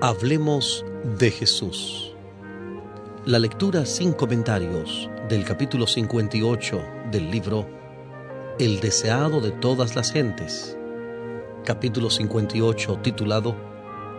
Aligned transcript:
Hablemos 0.00 0.84
de 1.18 1.32
Jesús. 1.32 2.14
La 3.26 3.40
lectura 3.40 3.84
sin 3.84 4.12
comentarios 4.12 5.10
del 5.28 5.44
capítulo 5.44 5.88
58 5.88 6.80
del 7.10 7.32
libro 7.32 7.66
El 8.60 8.78
deseado 8.78 9.40
de 9.40 9.50
todas 9.50 9.96
las 9.96 10.12
gentes. 10.12 10.78
Capítulo 11.64 12.10
58 12.10 13.00
titulado 13.02 13.56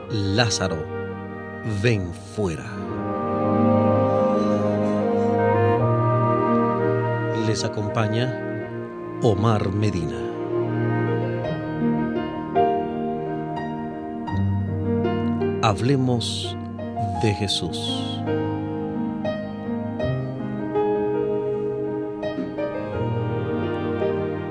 Lázaro, 0.09 0.85
ven 1.81 2.13
fuera. 2.13 2.69
Les 7.47 7.63
acompaña 7.63 9.17
Omar 9.21 9.69
Medina. 9.71 10.28
Hablemos 15.61 16.55
de 17.21 17.33
Jesús. 17.33 17.77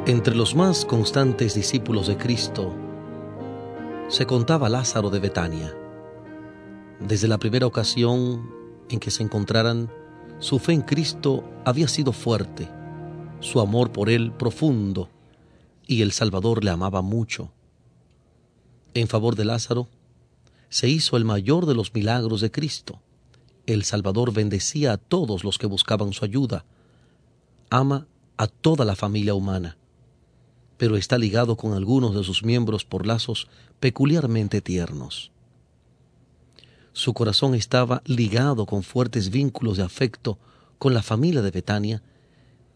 Entre 0.05 0.35
los 0.35 0.55
más 0.55 0.85
constantes 0.85 1.55
discípulos 1.55 2.09
de 2.09 2.19
Cristo 2.19 2.75
se 4.09 4.27
contaba 4.27 4.69
Lázaro 4.69 5.09
de 5.09 5.19
Betania. 5.19 5.75
Desde 7.01 7.27
la 7.27 7.39
primera 7.39 7.67
ocasión 7.67 8.51
en 8.91 9.01
que 9.01 9.11
se 9.11 9.23
encontraran, 9.23 9.91
su 10.41 10.59
fe 10.59 10.75
en 10.75 10.83
Cristo 10.83 11.43
había 11.65 11.89
sido 11.89 12.13
fuerte, 12.13 12.69
su 13.41 13.61
amor 13.61 13.93
por 13.93 14.11
Él 14.11 14.31
profundo, 14.33 15.09
y 15.87 16.03
el 16.03 16.13
Salvador 16.13 16.63
le 16.65 16.71
amaba 16.71 17.01
mucho. 17.01 17.51
En 18.93 19.09
favor 19.09 19.37
de 19.37 19.47
Lázaro, 19.47 19.89
se 20.69 20.89
hizo 20.89 21.17
el 21.17 21.25
mayor 21.25 21.67
de 21.67 21.75
los 21.75 21.95
milagros 21.95 22.41
de 22.41 22.51
Cristo. 22.51 23.01
El 23.67 23.85
Salvador 23.85 24.33
bendecía 24.33 24.93
a 24.93 24.97
todos 24.97 25.45
los 25.45 25.59
que 25.59 25.67
buscaban 25.67 26.13
su 26.13 26.25
ayuda. 26.25 26.65
Ama 27.71 28.07
a 28.37 28.47
toda 28.47 28.85
la 28.85 28.97
familia 28.97 29.35
humana, 29.35 29.77
pero 30.77 30.97
está 30.97 31.19
ligado 31.19 31.57
con 31.57 31.73
algunos 31.75 32.15
de 32.15 32.25
sus 32.25 32.43
miembros 32.45 32.85
por 32.85 33.07
lazos 33.07 33.49
peculiarmente 33.81 34.61
tiernos. 34.61 35.33
Su 36.93 37.15
corazón 37.15 37.55
estaba 37.55 38.03
ligado 38.07 38.67
con 38.67 38.83
fuertes 38.83 39.31
vínculos 39.31 39.77
de 39.77 39.83
afecto 39.83 40.39
con 40.79 40.95
la 40.95 41.03
familia 41.03 41.43
de 41.43 41.51
Betania, 41.51 42.03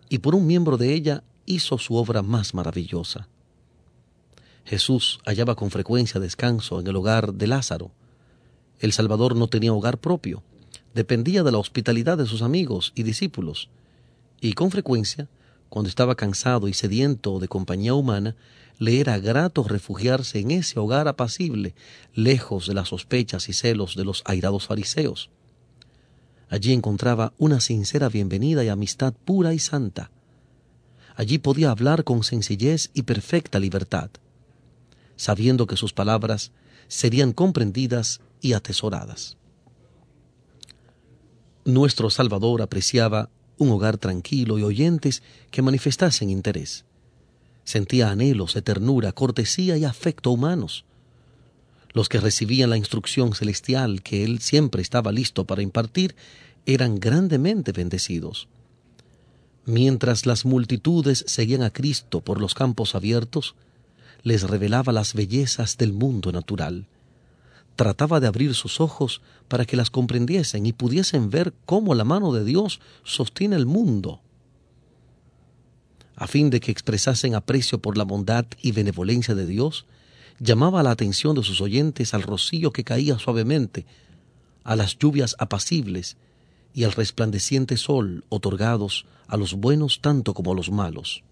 y 0.09 0.19
por 0.19 0.35
un 0.35 0.47
miembro 0.47 0.77
de 0.77 0.93
ella 0.93 1.25
hizo 1.47 1.79
su 1.79 1.97
obra 1.97 2.23
más 2.23 2.55
maravillosa. 2.55 3.29
Jesús 4.65 5.21
hallaba 5.27 5.57
con 5.57 5.71
frecuencia 5.71 6.21
descanso 6.21 6.81
en 6.81 6.87
el 6.87 6.97
hogar 6.97 7.35
de 7.35 7.47
Lázaro. 7.47 7.91
El 8.79 8.93
Salvador 8.93 9.37
no 9.37 9.49
tenía 9.49 9.73
hogar 9.73 9.99
propio, 9.99 10.43
dependía 10.95 11.43
de 11.43 11.53
la 11.53 11.59
hospitalidad 11.59 12.19
de 12.19 12.27
sus 12.27 12.43
amigos 12.43 12.93
y 12.95 13.03
discípulos, 13.03 13.71
y 14.41 14.53
con 14.55 14.71
frecuencia, 14.71 15.29
cuando 15.69 15.89
estaba 15.89 16.17
cansado 16.17 16.69
y 16.69 16.75
sediento 16.75 17.39
de 17.39 17.49
compañía 17.49 17.95
humana, 17.95 18.37
le 18.79 19.01
era 19.01 19.19
grato 19.19 19.63
refugiarse 19.63 20.41
en 20.41 20.51
ese 20.51 20.79
hogar 20.79 21.09
apacible, 21.09 21.75
lejos 22.15 22.67
de 22.67 22.75
las 22.75 22.89
sospechas 22.89 23.49
y 23.49 23.53
celos 23.53 23.97
de 23.97 24.05
los 24.05 24.23
airados 24.27 24.67
fariseos. 24.67 25.31
Allí 26.49 26.73
encontraba 26.73 27.33
una 27.39 27.61
sincera 27.61 28.09
bienvenida 28.09 28.65
y 28.65 28.69
amistad 28.69 29.15
pura 29.25 29.55
y 29.55 29.59
santa. 29.59 30.11
Allí 31.15 31.39
podía 31.39 31.71
hablar 31.71 32.05
con 32.05 32.23
sencillez 32.23 32.91
y 32.93 33.03
perfecta 33.03 33.59
libertad 33.59 34.11
sabiendo 35.23 35.69
que 35.69 35.77
sus 35.77 35.93
palabras 35.93 36.51
serían 36.89 37.33
comprendidas 37.33 38.21
y 38.41 38.55
atesoradas. 38.55 39.37
Nuestro 41.65 42.11
Salvador 42.11 42.61
apreciaba 42.61 43.31
un 43.57 43.71
hogar 43.71 43.99
tranquilo 43.99 44.59
y 44.59 44.65
oyentes 44.65 45.23
que 45.53 45.63
manifestasen 45.63 46.29
interés. 46.29 46.85
Sentía 47.63 48.11
anhelos 48.11 48.55
de 48.55 48.63
ternura, 48.63 49.13
cortesía 49.13 49.77
y 49.77 49.85
afecto 49.85 50.33
humanos. 50.33 50.85
Los 51.93 52.09
que 52.09 52.19
recibían 52.19 52.71
la 52.71 52.77
instrucción 52.77 53.33
celestial 53.33 54.03
que 54.03 54.25
él 54.25 54.41
siempre 54.41 54.83
estaba 54.83 55.13
listo 55.13 55.45
para 55.45 55.63
impartir 55.63 56.17
eran 56.67 56.99
grandemente 56.99 57.71
bendecidos. 57.71 58.49
Mientras 59.67 60.27
las 60.27 60.45
multitudes 60.45 61.25
seguían 61.29 61.63
a 61.63 61.71
Cristo 61.71 62.23
por 62.23 62.41
los 62.41 62.55
campos 62.55 62.97
abiertos, 62.97 63.55
les 64.23 64.43
revelaba 64.43 64.93
las 64.93 65.15
bellezas 65.15 65.77
del 65.77 65.93
mundo 65.93 66.33
natural. 66.33 66.87
Trataba 67.77 68.21
de 68.21 68.27
abrir 68.27 68.55
sus 68.55 68.81
ojos 68.81 69.23
para 69.49 69.65
que 69.65 69.77
las 69.77 69.91
comprendiesen 69.91 70.67
y 70.67 70.73
pudiesen 70.73 71.31
ver 71.31 71.55
cómo 71.65 71.95
la 71.95 72.05
mano 72.05 72.33
de 72.33 72.45
Dios 72.45 72.81
sostiene 73.03 73.57
el 73.57 73.67
mundo. 73.67 74.21
A 76.17 76.27
fin 76.27 76.51
de 76.51 76.61
que 76.61 76.71
expresasen 76.71 77.35
aprecio 77.35 77.81
por 77.81 77.97
la 77.97 78.05
bondad 78.05 78.45
y 78.61 78.73
benevolencia 78.73 79.35
de 79.35 79.47
Dios, 79.47 79.87
llamaba 80.39 80.83
la 80.83 80.91
atención 80.91 81.35
de 81.35 81.43
sus 81.43 81.61
oyentes 81.61 82.15
al 82.15 82.23
rocío 82.23 82.73
que 82.73 82.85
caía 82.85 83.19
suavemente, 83.19 83.87
a 84.65 84.77
las 84.77 84.99
lluvias 84.99 85.35
apacibles 85.39 86.17
y 86.75 86.85
al 86.85 86.93
resplandeciente 86.93 87.77
sol 87.77 88.25
otorgados 88.29 89.07
a 89.27 89.37
los 89.37 89.55
buenos 89.55 90.01
tanto 90.01 90.35
como 90.35 90.53
a 90.53 90.55
los 90.55 90.71
malos. 90.71 91.23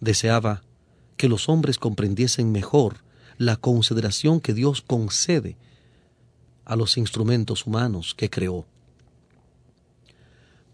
Deseaba 0.00 0.62
que 1.16 1.28
los 1.28 1.48
hombres 1.48 1.78
comprendiesen 1.78 2.52
mejor 2.52 3.04
la 3.38 3.56
consideración 3.56 4.40
que 4.40 4.54
Dios 4.54 4.82
concede 4.82 5.56
a 6.64 6.76
los 6.76 6.96
instrumentos 6.96 7.66
humanos 7.66 8.14
que 8.14 8.30
creó. 8.30 8.66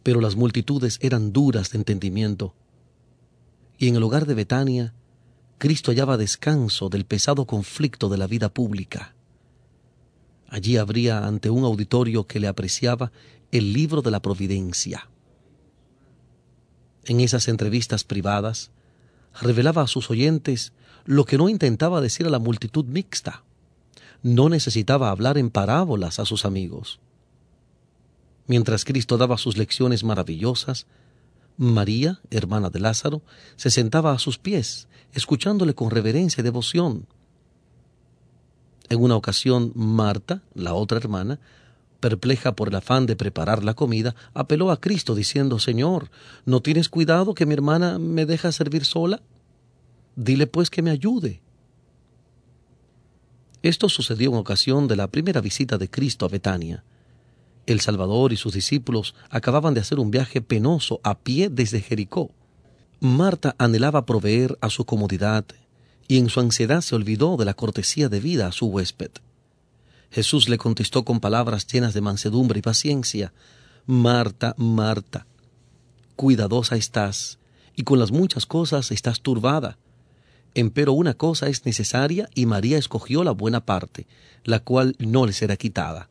Pero 0.03 0.21
las 0.21 0.37
multitudes 0.37 0.99
eran 1.03 1.32
duras 1.32 1.71
de 1.71 1.78
entendimiento, 1.78 2.54
y 3.78 3.88
en 3.88 3.97
el 3.97 4.03
hogar 4.03 4.26
de 4.26 4.34
Betania, 4.34 4.94
Cristo 5.59 5.91
hallaba 5.91 6.16
descanso 6.16 6.88
del 6.88 7.05
pesado 7.05 7.47
conflicto 7.47 8.09
de 8.09 8.19
la 8.19 8.26
vida 8.26 8.49
pública. 8.49 9.15
Allí 10.49 10.76
habría 10.76 11.26
ante 11.26 11.50
un 11.50 11.65
auditorio 11.65 12.26
que 12.26 12.41
le 12.41 12.49
apreciaba 12.49 13.12
el 13.50 13.72
libro 13.72 14.03
de 14.03 14.10
la 14.10 14.20
providencia. 14.20 15.09
En 17.05 17.20
esas 17.20 17.49
entrevistas 17.49 18.05
privadas, 18.05 18.70
revelaba 19.41 19.83
a 19.83 19.87
sus 19.87 20.11
oyentes 20.11 20.72
lo 21.05 21.25
que 21.25 21.39
no 21.39 21.49
intentaba 21.49 22.00
decir 22.00 22.27
a 22.27 22.31
la 22.31 22.39
multitud 22.39 22.84
mixta. 22.84 23.43
No 24.22 24.49
necesitaba 24.49 25.11
hablar 25.11 25.39
en 25.39 25.50
parábolas 25.50 26.19
a 26.19 26.25
sus 26.25 26.44
amigos. 26.44 27.00
Mientras 28.47 28.84
Cristo 28.84 29.19
daba 29.19 29.38
sus 29.38 29.56
lecciones 29.56 30.05
maravillosas, 30.05 30.87
María, 31.56 32.21
hermana 32.31 32.71
de 32.71 32.81
Lázaro, 32.81 33.22
se 33.56 33.71
sentaba 33.71 34.12
a 34.12 34.19
sus 34.19 34.38
pies, 34.38 34.88
escuchándole 35.12 35.75
con 35.75 35.91
reverencia 35.91 36.41
y 36.41 36.44
devoción. 36.44 37.06
En 38.88 39.03
una 39.03 39.17
ocasión, 39.17 39.72
Marta, 39.75 40.43
la 40.55 40.75
otra 40.75 40.99
hermana, 40.99 41.41
perpleja 42.01 42.53
por 42.53 42.69
el 42.69 42.77
afán 42.77 43.07
de 43.07 43.17
preparar 43.17 43.65
la 43.65 43.75
comida, 43.75 44.15
apeló 44.35 44.71
a 44.71 44.81
Cristo 44.81 45.15
diciendo, 45.15 45.59
Señor, 45.59 46.11
¿no 46.45 46.61
tienes 46.61 46.89
cuidado 46.89 47.35
que 47.35 47.47
mi 47.47 47.55
hermana 47.55 47.99
me 47.99 48.27
deja 48.27 48.53
servir 48.53 48.85
sola? 48.85 49.21
Dile 50.17 50.47
pues 50.47 50.71
que 50.71 50.83
me 50.83 50.91
ayude. 50.91 51.41
Esto 53.63 53.89
sucedió 53.89 54.31
en 54.31 54.37
ocasión 54.37 54.87
de 54.87 54.97
la 54.97 55.09
primera 55.09 55.41
visita 55.41 55.79
de 55.79 55.91
Cristo 55.91 56.25
a 56.27 56.29
Betania. 56.29 56.85
El 57.67 57.81
Salvador 57.81 58.33
y 58.33 58.37
sus 58.37 58.55
discípulos 58.55 59.15
acababan 59.31 59.75
de 59.75 59.81
hacer 59.81 59.99
un 59.99 60.11
viaje 60.11 60.41
penoso 60.41 61.01
a 61.03 61.19
pie 61.19 61.49
desde 61.51 61.81
Jericó. 61.81 62.31
Marta 63.01 63.55
anhelaba 63.59 64.07
proveer 64.07 64.57
a 64.61 64.71
su 64.71 64.85
comodidad 64.85 65.44
y 66.06 66.19
en 66.19 66.31
su 66.31 66.41
ansiedad 66.41 66.81
se 66.81 66.94
olvidó 66.94 67.37
de 67.37 67.44
la 67.44 67.55
cortesía 67.55 68.09
debida 68.09 68.47
a 68.47 68.53
su 68.53 68.67
huésped. 68.67 69.11
Jesús 70.10 70.49
le 70.49 70.58
contestó 70.58 71.05
con 71.05 71.20
palabras 71.20 71.66
llenas 71.66 71.94
de 71.94 72.00
mansedumbre 72.00 72.60
y 72.60 72.62
paciencia, 72.62 73.32
Marta, 73.87 74.55
Marta, 74.56 75.26
cuidadosa 76.16 76.76
estás, 76.76 77.38
y 77.76 77.84
con 77.84 77.99
las 77.99 78.10
muchas 78.10 78.46
cosas 78.46 78.90
estás 78.90 79.20
turbada. 79.20 79.78
Empero 80.55 80.93
una 80.93 81.14
cosa 81.14 81.49
es 81.49 81.64
necesaria, 81.66 82.28
y 82.34 82.46
María 82.46 82.78
escogió 82.78 83.22
la 83.22 83.31
buena 83.32 83.64
parte, 83.64 84.06
la 84.44 84.60
cual 84.60 84.96
no 84.99 85.26
le 85.26 85.32
será 85.32 85.56
quitada. 85.56 86.08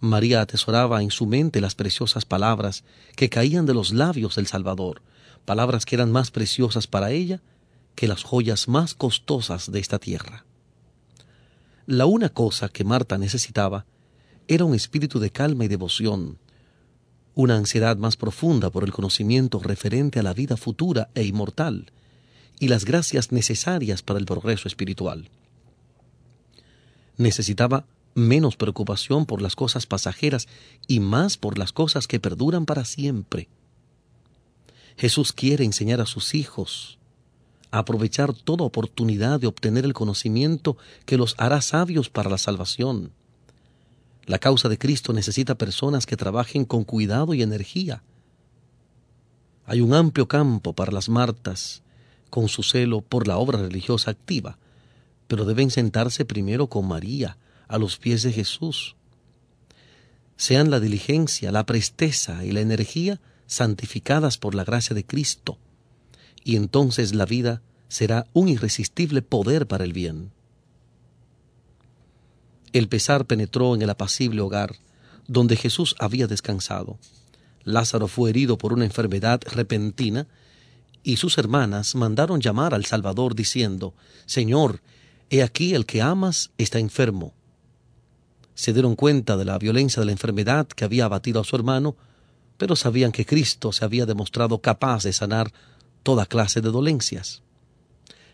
María 0.00 0.42
atesoraba 0.42 1.02
en 1.02 1.10
su 1.10 1.26
mente 1.26 1.60
las 1.60 1.74
preciosas 1.74 2.24
palabras 2.24 2.84
que 3.16 3.30
caían 3.30 3.64
de 3.66 3.74
los 3.74 3.92
labios 3.92 4.36
del 4.36 4.46
Salvador, 4.46 5.02
palabras 5.44 5.86
que 5.86 5.96
eran 5.96 6.12
más 6.12 6.30
preciosas 6.30 6.86
para 6.86 7.10
ella 7.10 7.40
que 7.94 8.08
las 8.08 8.22
joyas 8.22 8.68
más 8.68 8.94
costosas 8.94 9.72
de 9.72 9.80
esta 9.80 9.98
tierra. 9.98 10.44
La 11.86 12.06
una 12.06 12.30
cosa 12.30 12.70
que 12.70 12.82
Marta 12.82 13.18
necesitaba 13.18 13.84
era 14.48 14.64
un 14.64 14.74
espíritu 14.74 15.20
de 15.20 15.30
calma 15.30 15.66
y 15.66 15.68
devoción, 15.68 16.38
una 17.34 17.56
ansiedad 17.56 17.98
más 17.98 18.16
profunda 18.16 18.70
por 18.70 18.84
el 18.84 18.92
conocimiento 18.92 19.58
referente 19.58 20.18
a 20.18 20.22
la 20.22 20.32
vida 20.32 20.56
futura 20.56 21.10
e 21.14 21.24
inmortal, 21.24 21.92
y 22.58 22.68
las 22.68 22.86
gracias 22.86 23.32
necesarias 23.32 24.02
para 24.02 24.18
el 24.18 24.24
progreso 24.24 24.68
espiritual. 24.68 25.28
necesitaba 27.16 27.84
menos 28.14 28.56
preocupación 28.56 29.26
por 29.26 29.42
las 29.42 29.54
cosas 29.54 29.86
pasajeras 29.86 30.48
y 30.86 31.00
más 31.00 31.36
por 31.36 31.58
las 31.58 31.72
cosas 31.72 32.06
que 32.06 32.18
perduran 32.18 32.64
para 32.64 32.84
siempre. 32.84 33.48
Jesús 34.96 35.32
quiere 35.32 35.64
enseñar 35.64 36.00
a 36.00 36.06
sus 36.06 36.34
hijos 36.34 36.98
aprovechar 37.78 38.32
toda 38.32 38.64
oportunidad 38.64 39.40
de 39.40 39.46
obtener 39.46 39.84
el 39.84 39.94
conocimiento 39.94 40.76
que 41.06 41.16
los 41.16 41.34
hará 41.38 41.60
sabios 41.60 42.10
para 42.10 42.30
la 42.30 42.38
salvación. 42.38 43.12
La 44.26 44.38
causa 44.38 44.68
de 44.68 44.78
Cristo 44.78 45.12
necesita 45.12 45.56
personas 45.56 46.06
que 46.06 46.16
trabajen 46.16 46.64
con 46.64 46.84
cuidado 46.84 47.34
y 47.34 47.42
energía. 47.42 48.02
Hay 49.66 49.80
un 49.80 49.94
amplio 49.94 50.28
campo 50.28 50.72
para 50.72 50.92
las 50.92 51.08
Martas, 51.08 51.82
con 52.30 52.48
su 52.48 52.62
celo 52.62 53.00
por 53.00 53.26
la 53.26 53.38
obra 53.38 53.58
religiosa 53.58 54.10
activa, 54.10 54.58
pero 55.26 55.44
deben 55.44 55.70
sentarse 55.70 56.24
primero 56.24 56.68
con 56.68 56.86
María, 56.86 57.38
a 57.66 57.78
los 57.78 57.96
pies 57.98 58.22
de 58.22 58.32
Jesús. 58.32 58.96
Sean 60.36 60.70
la 60.70 60.80
diligencia, 60.80 61.50
la 61.50 61.64
presteza 61.66 62.44
y 62.44 62.52
la 62.52 62.60
energía 62.60 63.20
santificadas 63.46 64.38
por 64.38 64.54
la 64.54 64.64
gracia 64.64 64.94
de 64.94 65.04
Cristo, 65.04 65.58
y 66.44 66.56
entonces 66.56 67.14
la 67.14 67.24
vida 67.24 67.62
será 67.88 68.26
un 68.32 68.48
irresistible 68.48 69.22
poder 69.22 69.66
para 69.66 69.84
el 69.84 69.92
bien. 69.92 70.30
El 72.72 72.88
pesar 72.88 73.24
penetró 73.24 73.74
en 73.74 73.82
el 73.82 73.90
apacible 73.90 74.40
hogar 74.40 74.76
donde 75.26 75.56
Jesús 75.56 75.94
había 75.98 76.26
descansado. 76.26 76.98
Lázaro 77.64 78.08
fue 78.08 78.30
herido 78.30 78.58
por 78.58 78.72
una 78.72 78.84
enfermedad 78.84 79.40
repentina 79.52 80.26
y 81.02 81.16
sus 81.16 81.38
hermanas 81.38 81.94
mandaron 81.94 82.40
llamar 82.40 82.74
al 82.74 82.84
Salvador 82.84 83.34
diciendo, 83.34 83.94
Señor, 84.26 84.80
he 85.30 85.42
aquí 85.42 85.74
el 85.74 85.86
que 85.86 86.02
amas 86.02 86.50
está 86.58 86.78
enfermo. 86.78 87.32
Se 88.54 88.72
dieron 88.72 88.96
cuenta 88.96 89.36
de 89.36 89.44
la 89.44 89.58
violencia 89.58 90.00
de 90.00 90.06
la 90.06 90.12
enfermedad 90.12 90.66
que 90.66 90.84
había 90.84 91.06
abatido 91.06 91.40
a 91.40 91.44
su 91.44 91.56
hermano, 91.56 91.96
pero 92.56 92.76
sabían 92.76 93.12
que 93.12 93.26
Cristo 93.26 93.72
se 93.72 93.84
había 93.84 94.06
demostrado 94.06 94.58
capaz 94.60 95.04
de 95.04 95.12
sanar 95.12 95.52
toda 96.04 96.26
clase 96.26 96.60
de 96.60 96.70
dolencias. 96.70 97.42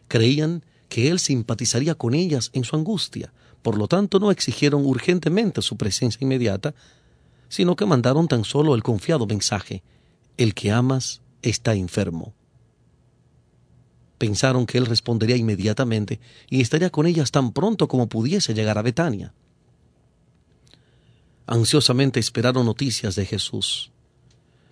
Creían 0.09 0.63
que 0.91 1.09
Él 1.09 1.19
simpatizaría 1.19 1.95
con 1.95 2.13
ellas 2.13 2.51
en 2.53 2.65
su 2.65 2.77
angustia, 2.77 3.33
por 3.63 3.79
lo 3.79 3.89
tanto 3.89 4.21
no 4.21 4.31
exigieron 4.31 4.85
urgentemente 4.85 5.63
su 5.63 5.79
presencia 5.79 6.23
inmediata, 6.23 6.75
sino 7.49 7.77
que 7.77 7.87
mandaron 7.87 8.29
tan 8.29 8.45
solo 8.45 8.75
el 8.75 8.83
confiado 8.83 9.27
mensaje, 9.27 9.83
el 10.37 10.53
que 10.53 10.71
amas 10.71 11.23
está 11.43 11.75
enfermo. 11.75 12.35
Pensaron 14.19 14.67
que 14.67 14.77
Él 14.77 14.87
respondería 14.87 15.37
inmediatamente 15.37 16.21
y 16.51 16.61
estaría 16.61 16.91
con 16.91 17.07
ellas 17.07 17.31
tan 17.31 17.53
pronto 17.53 17.89
como 17.89 18.09
pudiese 18.09 18.53
llegar 18.53 18.77
a 18.77 18.83
Betania. 18.83 19.33
Ansiosamente 21.47 22.21
esperaron 22.21 22.67
noticias 22.67 23.15
de 23.15 23.27
Jesús. 23.27 23.91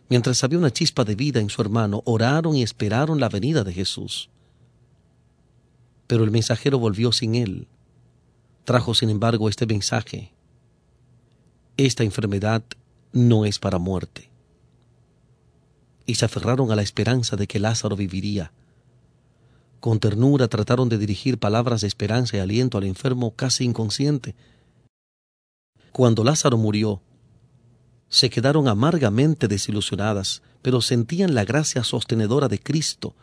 Mientras 0.08 0.42
había 0.42 0.58
una 0.58 0.72
chispa 0.72 1.04
de 1.04 1.14
vida 1.14 1.40
en 1.40 1.50
su 1.50 1.60
hermano, 1.60 2.02
oraron 2.04 2.56
y 2.56 2.62
esperaron 2.62 3.20
la 3.20 3.28
venida 3.28 3.62
de 3.64 3.74
Jesús. 3.74 4.30
Pero 6.06 6.24
el 6.24 6.30
mensajero 6.30 6.78
volvió 6.78 7.12
sin 7.12 7.34
él. 7.34 7.68
Trajo, 8.64 8.94
sin 8.94 9.10
embargo, 9.10 9.48
este 9.48 9.66
mensaje. 9.66 10.32
Esta 11.76 12.04
enfermedad 12.04 12.62
no 13.12 13.44
es 13.44 13.58
para 13.58 13.78
muerte. 13.78 14.30
Y 16.06 16.14
se 16.14 16.24
aferraron 16.24 16.72
a 16.72 16.76
la 16.76 16.82
esperanza 16.82 17.36
de 17.36 17.46
que 17.46 17.58
Lázaro 17.58 17.94
viviría. 17.94 18.52
Con 19.80 20.00
ternura 20.00 20.48
trataron 20.48 20.88
de 20.88 20.98
dirigir 20.98 21.38
palabras 21.38 21.82
de 21.82 21.86
esperanza 21.86 22.36
y 22.36 22.40
aliento 22.40 22.78
al 22.78 22.84
enfermo 22.84 23.34
casi 23.36 23.64
inconsciente. 23.64 24.34
Cuando 25.92 26.24
Lázaro 26.24 26.56
murió, 26.56 27.02
se 28.08 28.30
quedaron 28.30 28.68
amargamente 28.68 29.48
desilusionadas, 29.48 30.42
pero 30.62 30.80
sentían 30.80 31.34
la 31.34 31.44
gracia 31.44 31.84
sostenedora 31.84 32.48
de 32.48 32.58
Cristo, 32.58 33.14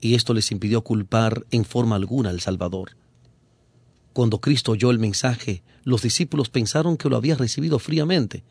y 0.00 0.14
esto 0.14 0.34
les 0.34 0.50
impidió 0.50 0.82
culpar 0.82 1.44
en 1.50 1.64
forma 1.64 1.96
alguna 1.96 2.30
al 2.30 2.40
Salvador. 2.40 2.96
Cuando 4.12 4.40
Cristo 4.40 4.72
oyó 4.72 4.90
el 4.90 4.98
mensaje, 4.98 5.62
los 5.82 6.02
discípulos 6.02 6.48
pensaron 6.48 6.96
que 6.96 7.08
lo 7.08 7.16
había 7.16 7.36
recibido 7.36 7.78
fríamente. 7.78 8.44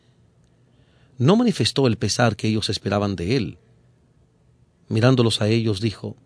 No 1.17 1.35
manifestó 1.35 1.87
el 1.87 1.97
pesar 1.97 2.35
que 2.35 2.47
ellos 2.47 2.69
esperaban 2.69 3.15
de 3.15 3.35
él. 3.35 3.57
Mirándolos 4.89 5.41
a 5.41 5.47
ellos, 5.47 5.79
dijo, 5.79 6.17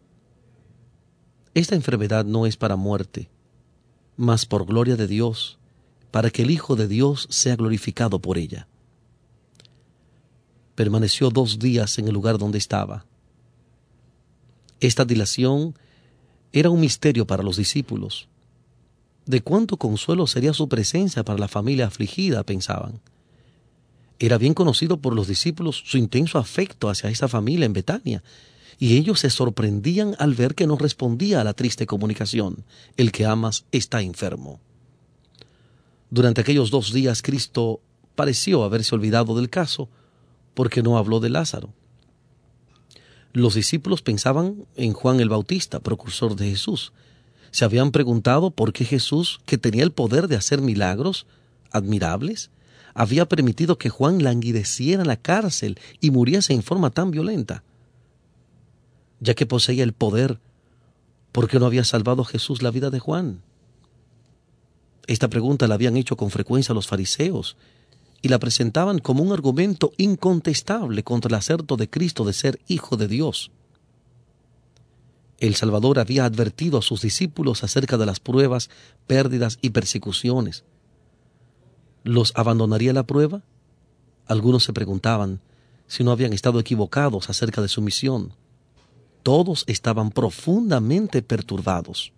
Esta 1.54 1.76
enfermedad 1.76 2.26
no 2.26 2.46
es 2.46 2.58
para 2.58 2.76
muerte, 2.76 3.30
mas 4.18 4.46
por 4.46 4.66
gloria 4.66 4.96
de 4.96 5.08
Dios, 5.08 5.60
para 6.12 6.32
que 6.32 6.42
el 6.42 6.52
Hijo 6.52 6.76
de 6.76 6.88
Dios 6.88 7.28
sea 7.30 7.56
glorificado 7.56 8.20
por 8.20 8.38
ella 8.38 8.68
permaneció 10.78 11.32
dos 11.32 11.58
días 11.58 11.98
en 11.98 12.08
el 12.08 12.14
lugar 12.14 12.38
donde 12.38 12.60
estaba. 12.60 13.04
Esta 14.80 15.06
dilación 15.06 15.74
era 16.54 16.70
un 16.70 16.80
misterio 16.80 17.26
para 17.26 17.42
los 17.42 17.58
discípulos. 17.58 18.28
¿De 19.26 19.42
cuánto 19.42 19.78
consuelo 19.78 20.28
sería 20.28 20.54
su 20.54 20.70
presencia 20.70 21.26
para 21.26 21.40
la 21.40 21.48
familia 21.48 21.88
afligida? 21.88 22.44
pensaban. 22.44 23.02
Era 24.20 24.38
bien 24.38 24.54
conocido 24.54 24.98
por 25.02 25.16
los 25.16 25.28
discípulos 25.28 25.82
su 25.84 25.98
intenso 25.98 26.38
afecto 26.38 26.90
hacia 26.90 27.10
esa 27.10 27.28
familia 27.28 27.66
en 27.66 27.74
Betania, 27.74 28.24
y 28.78 28.98
ellos 28.98 29.22
se 29.22 29.32
sorprendían 29.32 30.16
al 30.20 30.36
ver 30.36 30.54
que 30.54 30.68
no 30.68 30.78
respondía 30.78 31.42
a 31.42 31.44
la 31.44 31.54
triste 31.56 31.88
comunicación, 31.88 32.64
el 32.98 33.12
que 33.12 33.26
amas 33.26 33.66
está 33.72 34.04
enfermo. 34.04 34.60
Durante 36.12 36.42
aquellos 36.42 36.70
dos 36.70 36.94
días 36.94 37.24
Cristo 37.24 37.82
pareció 38.14 38.64
haberse 38.64 38.94
olvidado 38.94 39.36
del 39.36 39.50
caso, 39.50 39.90
porque 40.58 40.82
no 40.82 40.98
habló 40.98 41.20
de 41.20 41.30
Lázaro. 41.30 41.72
Los 43.32 43.54
discípulos 43.54 44.02
pensaban 44.02 44.66
en 44.76 44.92
Juan 44.94 45.20
el 45.20 45.30
Bautista, 45.30 45.80
precursor 45.82 46.36
de 46.36 46.50
Jesús. 46.50 46.94
Se 47.52 47.64
habían 47.64 47.92
preguntado 47.92 48.50
por 48.50 48.74
qué 48.74 48.84
Jesús, 48.84 49.40
que 49.46 49.60
tenía 49.60 49.84
el 49.84 49.92
poder 49.92 50.28
de 50.28 50.36
hacer 50.36 50.62
milagros 50.62 51.28
admirables, 51.70 52.50
había 52.96 53.28
permitido 53.28 53.78
que 53.78 53.90
Juan 53.90 54.24
languideciera 54.24 55.04
en 55.04 55.08
la 55.08 55.18
cárcel 55.18 55.78
y 56.02 56.10
muriese 56.10 56.54
en 56.54 56.64
forma 56.64 56.90
tan 56.90 57.12
violenta. 57.12 57.62
Ya 59.20 59.36
que 59.36 59.46
poseía 59.46 59.84
el 59.84 59.94
poder, 59.94 60.40
¿por 61.34 61.48
qué 61.48 61.60
no 61.60 61.68
había 61.68 61.84
salvado 61.84 62.24
Jesús 62.24 62.64
la 62.64 62.72
vida 62.72 62.90
de 62.90 62.98
Juan? 62.98 63.44
Esta 65.06 65.28
pregunta 65.28 65.68
la 65.68 65.76
habían 65.76 65.98
hecho 65.98 66.18
con 66.18 66.32
frecuencia 66.32 66.74
los 66.74 66.88
fariseos 66.88 67.58
y 68.28 68.30
la 68.30 68.40
presentaban 68.40 69.00
como 69.00 69.24
un 69.24 69.32
argumento 69.32 69.94
incontestable 69.96 71.02
contra 71.02 71.30
el 71.30 71.36
acerto 71.36 71.78
de 71.78 71.90
Cristo 71.90 72.26
de 72.26 72.34
ser 72.34 72.60
Hijo 72.68 72.98
de 72.98 73.08
Dios. 73.08 73.52
El 75.40 75.56
Salvador 75.56 75.98
había 75.98 76.26
advertido 76.26 76.78
a 76.78 76.82
sus 76.82 77.02
discípulos 77.02 77.64
acerca 77.64 77.98
de 77.98 78.06
las 78.06 78.20
pruebas, 78.20 78.70
pérdidas 79.08 79.60
y 79.62 79.70
persecuciones. 79.70 80.66
¿Los 82.04 82.34
abandonaría 82.36 82.92
la 82.92 83.08
prueba? 83.08 83.44
Algunos 84.26 84.66
se 84.66 84.74
preguntaban 84.74 85.40
si 85.88 86.04
no 86.04 86.12
habían 86.12 86.34
estado 86.34 86.60
equivocados 86.60 87.30
acerca 87.30 87.62
de 87.62 87.70
su 87.70 87.82
misión. 87.82 88.34
Todos 89.24 89.64
estaban 89.68 90.12
profundamente 90.12 91.22
perturbados. 91.22 92.12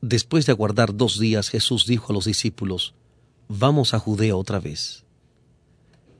Después 0.00 0.46
de 0.46 0.52
aguardar 0.52 0.96
dos 0.96 1.18
días, 1.18 1.48
Jesús 1.48 1.86
dijo 1.86 2.12
a 2.12 2.14
los 2.14 2.26
discípulos, 2.26 2.94
vamos 3.58 3.92
a 3.92 3.98
Judea 3.98 4.34
otra 4.36 4.60
vez. 4.60 5.04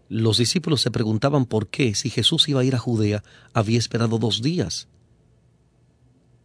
Los 0.09 0.37
discípulos 0.37 0.83
se 0.83 0.91
preguntaban 0.91 1.47
por 1.47 1.69
qué, 1.69 1.95
si 1.95 2.11
Jesús 2.11 2.49
iba 2.49 2.61
a 2.61 2.65
ir 2.65 2.75
a 2.75 2.79
Judea, 2.79 3.23
había 3.55 3.79
esperado 3.79 4.19
dos 4.19 4.43
días. 4.43 4.89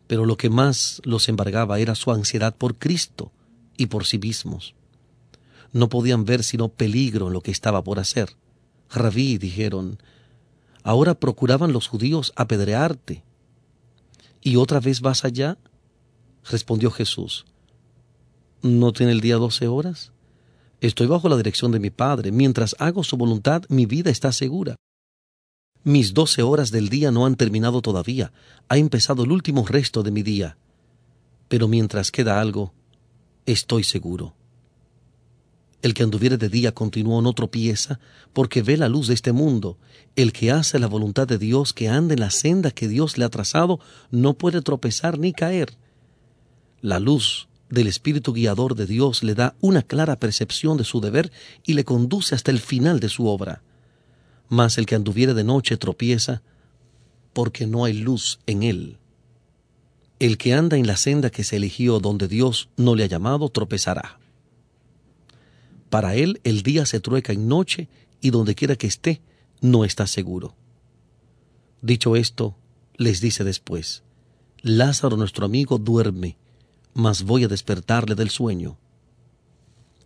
Pero 0.07 0.25
lo 0.25 0.37
que 0.37 0.49
más 0.49 1.01
los 1.03 1.27
embargaba 1.27 1.79
era 1.79 1.95
su 1.95 2.11
ansiedad 2.11 2.55
por 2.55 2.77
Cristo 2.77 3.33
y 3.75 3.87
por 3.87 4.05
sí 4.05 4.17
mismos. 4.17 4.73
No 5.73 5.89
podían 5.89 6.23
ver 6.23 6.43
sino 6.43 6.69
peligro 6.69 7.27
en 7.27 7.33
lo 7.33 7.41
que 7.41 7.51
estaba 7.51 7.83
por 7.83 7.99
hacer. 7.99 8.37
Rabí, 8.89 9.37
dijeron, 9.37 9.99
ahora 10.83 11.19
procuraban 11.19 11.73
los 11.73 11.87
judíos 11.87 12.31
apedrearte. 12.37 13.23
¿Y 14.41 14.55
otra 14.55 14.79
vez 14.79 15.01
vas 15.01 15.25
allá? 15.25 15.57
Respondió 16.49 16.89
Jesús, 16.91 17.45
¿no 18.61 18.93
tiene 18.93 19.11
el 19.11 19.19
día 19.19 19.35
doce 19.35 19.67
horas? 19.67 20.13
Estoy 20.79 21.07
bajo 21.07 21.27
la 21.27 21.37
dirección 21.37 21.71
de 21.71 21.79
mi 21.79 21.89
Padre. 21.89 22.31
Mientras 22.31 22.75
hago 22.79 23.03
su 23.03 23.17
voluntad, 23.17 23.63
mi 23.69 23.85
vida 23.85 24.11
está 24.11 24.31
segura. 24.31 24.75
Mis 25.83 26.13
doce 26.13 26.43
horas 26.43 26.69
del 26.69 26.89
día 26.89 27.11
no 27.11 27.25
han 27.25 27.35
terminado 27.35 27.81
todavía. 27.81 28.31
Ha 28.69 28.77
empezado 28.77 29.23
el 29.23 29.31
último 29.31 29.65
resto 29.65 30.03
de 30.03 30.11
mi 30.11 30.21
día. 30.21 30.57
Pero 31.47 31.67
mientras 31.67 32.11
queda 32.11 32.39
algo, 32.39 32.73
estoy 33.45 33.83
seguro. 33.83 34.35
El 35.81 35.93
que 35.93 36.03
anduviere 36.03 36.37
de 36.37 36.49
día 36.49 36.73
continúa 36.73 37.21
no 37.21 37.33
tropieza, 37.33 37.99
porque 38.33 38.61
ve 38.61 38.77
la 38.77 38.89
luz 38.89 39.07
de 39.07 39.13
este 39.13 39.31
mundo. 39.31 39.77
El 40.15 40.33
que 40.33 40.51
hace 40.51 40.77
la 40.77 40.87
voluntad 40.87 41.27
de 41.27 41.37
Dios, 41.37 41.73
que 41.73 41.87
anda 41.87 42.13
en 42.13 42.19
la 42.19 42.31
senda 42.31 42.71
que 42.71 42.87
Dios 42.87 43.17
le 43.17 43.25
ha 43.25 43.29
trazado, 43.29 43.79
no 44.11 44.33
puede 44.35 44.61
tropezar 44.61 45.17
ni 45.17 45.33
caer. 45.33 45.77
La 46.81 46.99
luz 46.99 47.47
del 47.69 47.87
Espíritu 47.87 48.33
Guiador 48.33 48.75
de 48.75 48.85
Dios 48.85 49.23
le 49.23 49.35
da 49.35 49.55
una 49.59 49.81
clara 49.81 50.19
percepción 50.19 50.77
de 50.77 50.83
su 50.83 51.01
deber 51.01 51.31
y 51.63 51.73
le 51.73 51.83
conduce 51.83 52.35
hasta 52.35 52.51
el 52.51 52.59
final 52.59 52.99
de 52.99 53.09
su 53.09 53.27
obra. 53.27 53.61
Mas 54.49 54.77
el 54.77 54.85
que 54.85 54.95
anduviere 54.95 55.33
de 55.33 55.43
noche 55.43 55.77
tropieza, 55.77 56.41
porque 57.33 57.67
no 57.67 57.85
hay 57.85 57.93
luz 57.93 58.39
en 58.47 58.63
él. 58.63 58.97
El 60.19 60.37
que 60.37 60.53
anda 60.53 60.77
en 60.77 60.87
la 60.87 60.97
senda 60.97 61.29
que 61.29 61.43
se 61.43 61.57
eligió 61.57 61.99
donde 61.99 62.27
Dios 62.27 62.69
no 62.77 62.95
le 62.95 63.03
ha 63.03 63.07
llamado, 63.07 63.49
tropezará. 63.49 64.19
Para 65.89 66.15
él 66.15 66.41
el 66.43 66.63
día 66.63 66.85
se 66.85 66.99
trueca 66.99 67.33
en 67.33 67.47
noche 67.47 67.87
y 68.21 68.31
donde 68.31 68.55
quiera 68.55 68.75
que 68.75 68.87
esté, 68.87 69.21
no 69.61 69.85
está 69.85 70.07
seguro. 70.07 70.55
Dicho 71.81 72.15
esto, 72.15 72.55
les 72.95 73.21
dice 73.21 73.43
después, 73.43 74.03
Lázaro 74.61 75.17
nuestro 75.17 75.45
amigo 75.45 75.77
duerme, 75.77 76.37
mas 76.97 77.21
voy 77.21 77.43
a 77.43 77.47
despertarle 77.47 78.15
del 78.15 78.31
sueño. 78.31 78.75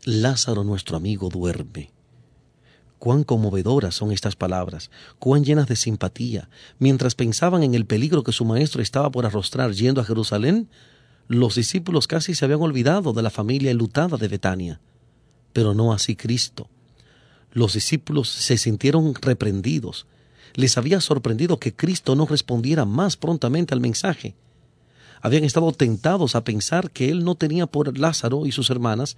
Lázaro 0.03 0.65
nuestro 0.65 0.97
amigo 0.97 1.29
duerme. 1.29 1.89
Cuán 2.99 3.23
conmovedoras 3.23 3.95
son 3.95 4.11
estas 4.11 4.35
palabras, 4.35 4.91
cuán 5.17 5.45
llenas 5.45 5.69
de 5.69 5.77
simpatía. 5.77 6.49
Mientras 6.79 7.15
pensaban 7.15 7.63
en 7.63 7.75
el 7.75 7.85
peligro 7.85 8.23
que 8.23 8.33
su 8.33 8.43
maestro 8.43 8.81
estaba 8.81 9.09
por 9.09 9.25
arrostrar 9.25 9.71
yendo 9.71 10.01
a 10.01 10.03
Jerusalén, 10.03 10.67
los 11.29 11.55
discípulos 11.55 12.07
casi 12.07 12.35
se 12.35 12.43
habían 12.43 12.61
olvidado 12.61 13.13
de 13.13 13.21
la 13.21 13.29
familia 13.29 13.71
enlutada 13.71 14.17
de 14.17 14.27
Betania. 14.27 14.81
Pero 15.53 15.73
no 15.73 15.93
así 15.93 16.17
Cristo. 16.17 16.67
Los 17.53 17.71
discípulos 17.71 18.27
se 18.27 18.57
sintieron 18.57 19.15
reprendidos. 19.15 20.07
Les 20.55 20.77
había 20.77 20.99
sorprendido 20.99 21.57
que 21.57 21.73
Cristo 21.73 22.17
no 22.17 22.25
respondiera 22.25 22.83
más 22.83 23.15
prontamente 23.15 23.73
al 23.73 23.79
mensaje 23.79 24.35
habían 25.21 25.43
estado 25.43 25.71
tentados 25.71 26.35
a 26.35 26.43
pensar 26.43 26.91
que 26.91 27.09
él 27.09 27.23
no 27.23 27.35
tenía 27.35 27.67
por 27.67 27.97
Lázaro 27.97 28.45
y 28.45 28.51
sus 28.51 28.69
hermanas 28.69 29.17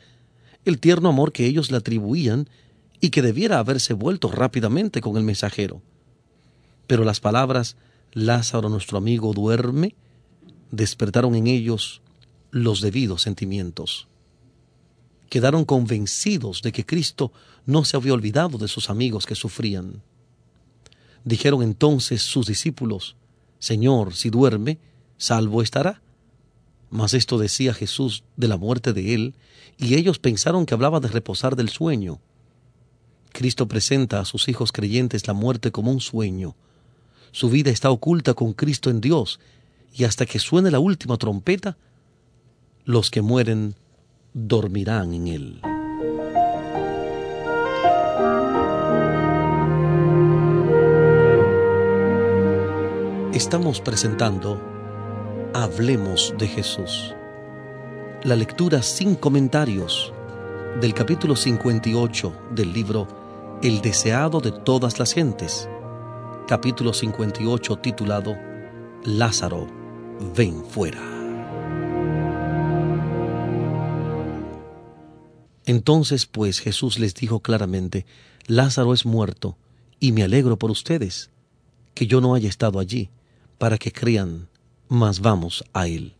el 0.65 0.79
tierno 0.79 1.09
amor 1.09 1.31
que 1.31 1.45
ellos 1.45 1.71
le 1.71 1.77
atribuían 1.77 2.49
y 2.99 3.09
que 3.09 3.21
debiera 3.21 3.59
haberse 3.59 3.93
vuelto 3.93 4.31
rápidamente 4.31 5.01
con 5.01 5.17
el 5.17 5.23
mensajero. 5.23 5.81
Pero 6.87 7.03
las 7.03 7.19
palabras 7.19 7.75
Lázaro 8.13 8.69
nuestro 8.69 8.97
amigo 8.97 9.33
duerme 9.33 9.95
despertaron 10.71 11.35
en 11.35 11.47
ellos 11.47 12.01
los 12.51 12.81
debidos 12.81 13.21
sentimientos. 13.21 14.07
Quedaron 15.29 15.65
convencidos 15.65 16.61
de 16.61 16.71
que 16.71 16.85
Cristo 16.85 17.31
no 17.65 17.85
se 17.85 17.97
había 17.97 18.13
olvidado 18.13 18.57
de 18.57 18.67
sus 18.67 18.89
amigos 18.89 19.25
que 19.25 19.35
sufrían. 19.35 20.03
Dijeron 21.25 21.63
entonces 21.63 22.21
sus 22.21 22.45
discípulos, 22.45 23.15
Señor, 23.57 24.13
si 24.13 24.29
duerme, 24.29 24.77
salvo 25.23 25.61
estará. 25.61 26.01
Mas 26.89 27.13
esto 27.13 27.37
decía 27.37 27.73
Jesús 27.73 28.23
de 28.35 28.49
la 28.49 28.57
muerte 28.57 28.91
de 28.91 29.13
él, 29.13 29.35
y 29.77 29.95
ellos 29.95 30.19
pensaron 30.19 30.65
que 30.65 30.73
hablaba 30.73 30.99
de 30.99 31.07
reposar 31.07 31.55
del 31.55 31.69
sueño. 31.69 32.19
Cristo 33.31 33.67
presenta 33.67 34.19
a 34.19 34.25
sus 34.25 34.47
hijos 34.49 34.71
creyentes 34.71 35.25
la 35.25 35.33
muerte 35.33 35.71
como 35.71 35.91
un 35.91 36.01
sueño. 36.01 36.55
Su 37.31 37.49
vida 37.49 37.71
está 37.71 37.89
oculta 37.89 38.33
con 38.33 38.53
Cristo 38.53 38.89
en 38.89 39.01
Dios, 39.01 39.39
y 39.95 40.03
hasta 40.03 40.25
que 40.25 40.39
suene 40.39 40.69
la 40.69 40.79
última 40.79 41.17
trompeta, 41.17 41.77
los 42.83 43.09
que 43.09 43.21
mueren 43.21 43.75
dormirán 44.33 45.13
en 45.13 45.27
él. 45.27 45.61
Estamos 53.33 53.81
presentando 53.81 54.72
Hablemos 55.55 56.33
de 56.39 56.47
Jesús. 56.47 57.13
La 58.23 58.35
lectura 58.35 58.81
sin 58.81 59.13
comentarios 59.13 60.11
del 60.81 60.95
capítulo 60.95 61.35
58 61.35 62.33
del 62.55 62.73
libro 62.73 63.59
El 63.61 63.79
deseado 63.81 64.39
de 64.39 64.51
todas 64.51 64.97
las 64.97 65.13
gentes, 65.13 65.69
capítulo 66.47 66.91
58 66.91 67.75
titulado 67.75 68.35
Lázaro, 69.03 69.67
ven 70.35 70.65
fuera. 70.65 71.03
Entonces 75.67 76.25
pues 76.25 76.61
Jesús 76.61 76.97
les 76.97 77.13
dijo 77.13 77.41
claramente, 77.41 78.07
Lázaro 78.47 78.91
es 78.91 79.05
muerto, 79.05 79.55
y 79.99 80.13
me 80.13 80.23
alegro 80.23 80.57
por 80.57 80.71
ustedes, 80.71 81.29
que 81.93 82.07
yo 82.07 82.21
no 82.21 82.33
haya 82.33 82.49
estado 82.49 82.79
allí, 82.79 83.11
para 83.59 83.77
que 83.77 83.91
crean 83.91 84.47
mas 84.93 85.21
vamos 85.21 85.63
a 85.73 85.87
él. 85.87 86.13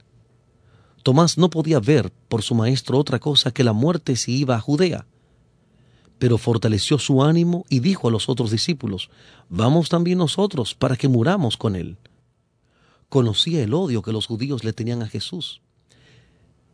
Tomás 1.04 1.38
no 1.38 1.52
podía 1.52 1.80
ver 1.80 2.12
por 2.28 2.42
su 2.42 2.56
maestro 2.56 2.98
otra 2.98 3.20
cosa 3.20 3.52
que 3.52 3.64
la 3.64 3.72
muerte 3.72 4.16
si 4.16 4.36
iba 4.36 4.56
a 4.56 4.60
Judea, 4.60 5.06
pero 6.18 6.40
fortaleció 6.40 6.98
su 6.98 7.22
ánimo 7.22 7.66
y 7.70 7.82
dijo 7.82 8.08
a 8.08 8.12
los 8.12 8.30
otros 8.30 8.50
discípulos, 8.50 9.12
Vamos 9.48 9.90
también 9.90 10.18
nosotros 10.18 10.74
para 10.74 10.96
que 10.96 11.08
muramos 11.08 11.56
con 11.56 11.76
él. 11.76 11.98
Conocía 13.10 13.62
el 13.62 13.76
odio 13.76 14.02
que 14.02 14.12
los 14.12 14.26
judíos 14.26 14.64
le 14.64 14.74
tenían 14.74 15.04
a 15.04 15.08
Jesús. 15.08 15.62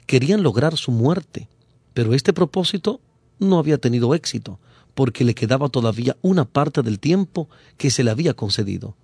Querían 0.06 0.41
lograr 0.41 0.77
su 0.77 0.91
muerte, 0.91 1.50
pero 1.94 2.13
este 2.13 2.32
propósito 2.32 3.01
no 3.39 3.60
había 3.60 3.77
tenido 3.77 4.15
éxito, 4.15 4.58
porque 4.96 5.25
le 5.25 5.36
quedaba 5.36 5.68
todavía 5.68 6.15
una 6.22 6.46
parte 6.46 6.82
del 6.82 6.98
tiempo 6.98 7.50
que 7.77 7.91
se 7.91 8.06
le 8.06 8.12
había 8.12 8.36
concedido. 8.36 8.96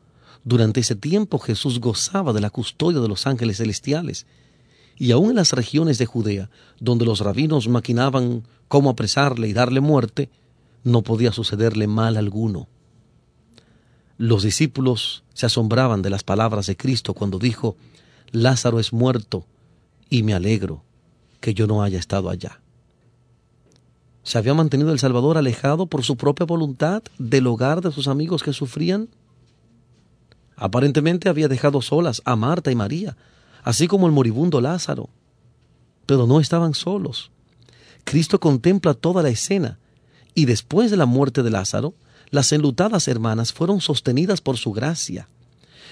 Durante 0.46 0.82
ese 0.82 0.96
tiempo 0.96 1.40
Jesús 1.40 1.80
gozaba 1.80 2.32
de 2.32 2.40
la 2.40 2.52
custodia 2.52 3.02
de 3.02 3.08
los 3.08 3.26
ángeles 3.26 3.58
celestiales, 3.58 4.28
y 4.96 5.12
aun 5.12 5.32
en 5.32 5.36
las 5.36 5.52
regiones 5.52 5.98
de 5.98 6.06
Judea, 6.06 6.50
donde 6.80 7.04
los 7.04 7.20
rabinos 7.20 7.68
maquinaban 7.68 8.44
cómo 8.68 8.92
apresarle 8.92 9.48
y 9.48 9.54
darle 9.54 9.82
muerte, 9.82 10.30
no 10.84 11.02
podía 11.02 11.32
sucederle 11.32 11.88
mal 11.88 12.16
alguno. 12.16 12.68
Los 14.18 14.44
discípulos 14.44 15.24
se 15.34 15.48
asombraban 15.48 16.04
de 16.04 16.12
las 16.12 16.24
palabras 16.24 16.68
de 16.68 16.78
Cristo 16.78 17.16
cuando 17.16 17.40
dijo, 17.40 17.76
Lázaro 18.32 18.80
es 18.80 18.94
muerto, 18.94 19.48
y 20.12 20.22
me 20.22 20.36
alegro 20.36 20.84
que 21.42 21.56
yo 21.56 21.66
no 21.66 21.82
haya 21.82 21.98
estado 21.98 22.30
allá. 22.30 22.62
¿Se 24.22 24.38
había 24.38 24.54
mantenido 24.54 24.92
el 24.92 25.00
Salvador 25.00 25.40
alejado 25.40 25.88
por 25.88 26.04
su 26.04 26.18
propia 26.18 26.46
voluntad 26.46 27.02
del 27.18 27.48
hogar 27.48 27.82
de 27.82 27.92
sus 27.92 28.08
amigos 28.08 28.44
que 28.44 28.54
sufrían? 28.54 29.10
Aparentemente 30.56 31.30
había 31.30 31.48
dejado 31.48 31.82
solas 31.82 32.22
a 32.26 32.36
Marta 32.36 32.72
y 32.72 32.76
María, 32.76 33.18
así 33.64 33.88
como 33.88 34.08
el 34.08 34.14
moribundo 34.14 34.62
Lázaro. 34.62 35.10
Pero 36.06 36.28
no 36.28 36.40
estaban 36.40 36.74
solos. 36.74 37.32
Cristo 38.04 38.40
contempla 38.40 38.94
toda 38.94 39.24
la 39.24 39.30
escena, 39.30 39.80
y 40.34 40.46
después 40.46 40.92
de 40.92 40.98
la 40.98 41.06
muerte 41.06 41.44
de 41.44 41.50
Lázaro, 41.50 41.96
las 42.30 42.52
enlutadas 42.52 43.08
hermanas 43.08 43.54
fueron 43.54 43.82
sostenidas 43.82 44.42
por 44.42 44.58
su 44.58 44.72
gracia. 44.72 45.28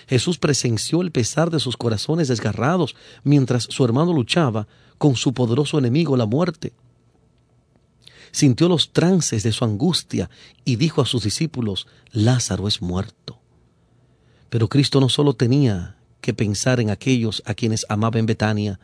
Jesús 0.07 0.37
presenció 0.37 1.01
el 1.01 1.11
pesar 1.11 1.49
de 1.49 1.59
sus 1.59 1.77
corazones 1.77 2.27
desgarrados 2.27 2.95
mientras 3.23 3.63
su 3.63 3.85
hermano 3.85 4.13
luchaba 4.13 4.67
con 4.97 5.15
su 5.15 5.33
poderoso 5.33 5.77
enemigo 5.77 6.17
la 6.17 6.25
muerte. 6.25 6.73
Sintió 8.31 8.67
los 8.67 8.91
trances 8.91 9.43
de 9.43 9.51
su 9.51 9.63
angustia 9.63 10.29
y 10.65 10.75
dijo 10.75 11.01
a 11.01 11.05
sus 11.05 11.23
discípulos, 11.23 11.87
Lázaro 12.11 12.67
es 12.67 12.81
muerto. 12.81 13.39
Pero 14.53 14.69
Cristo 14.69 14.99
no 14.99 15.09
solo 15.09 15.33
tenía 15.33 15.95
que 16.21 16.35
pensar 16.35 16.79
en 16.79 16.91
aquellos 16.91 17.41
a 17.47 17.55
quienes 17.55 17.87
amaba 17.89 18.19
en 18.19 18.27
Betania, 18.27 18.79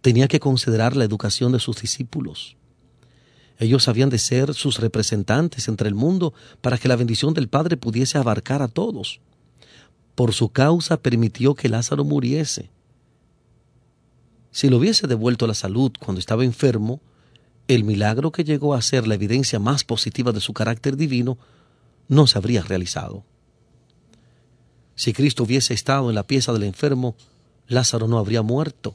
tenía 0.00 0.26
que 0.26 0.40
considerar 0.40 0.96
la 0.96 1.04
educación 1.04 1.52
de 1.52 1.60
sus 1.60 1.80
discípulos. 1.80 2.56
Ellos 3.60 3.86
habían 3.86 4.10
de 4.10 4.18
ser 4.18 4.54
sus 4.54 4.80
representantes 4.80 5.68
entre 5.68 5.86
el 5.86 5.94
mundo 5.94 6.34
para 6.60 6.78
que 6.78 6.88
la 6.88 6.96
bendición 6.96 7.32
del 7.32 7.48
Padre 7.48 7.76
pudiese 7.76 8.18
abarcar 8.18 8.60
a 8.60 8.66
todos. 8.66 9.20
Por 10.16 10.32
su 10.32 10.48
causa 10.48 10.96
permitió 10.96 11.54
que 11.54 11.68
Lázaro 11.68 12.02
muriese. 12.02 12.68
Si 14.50 14.68
lo 14.68 14.78
hubiese 14.78 15.06
devuelto 15.06 15.46
la 15.46 15.54
salud 15.54 15.92
cuando 16.00 16.18
estaba 16.18 16.42
enfermo, 16.42 17.00
el 17.68 17.84
milagro 17.84 18.32
que 18.32 18.42
llegó 18.42 18.74
a 18.74 18.82
ser 18.82 19.06
la 19.06 19.14
evidencia 19.14 19.60
más 19.60 19.84
positiva 19.84 20.32
de 20.32 20.40
su 20.40 20.52
carácter 20.52 20.96
divino 20.96 21.38
no 22.08 22.26
se 22.26 22.36
habría 22.36 22.64
realizado. 22.64 23.24
Si 25.02 25.12
Cristo 25.12 25.42
hubiese 25.42 25.74
estado 25.74 26.10
en 26.10 26.14
la 26.14 26.28
pieza 26.28 26.52
del 26.52 26.62
enfermo, 26.62 27.16
Lázaro 27.66 28.06
no 28.06 28.18
habría 28.18 28.42
muerto, 28.42 28.94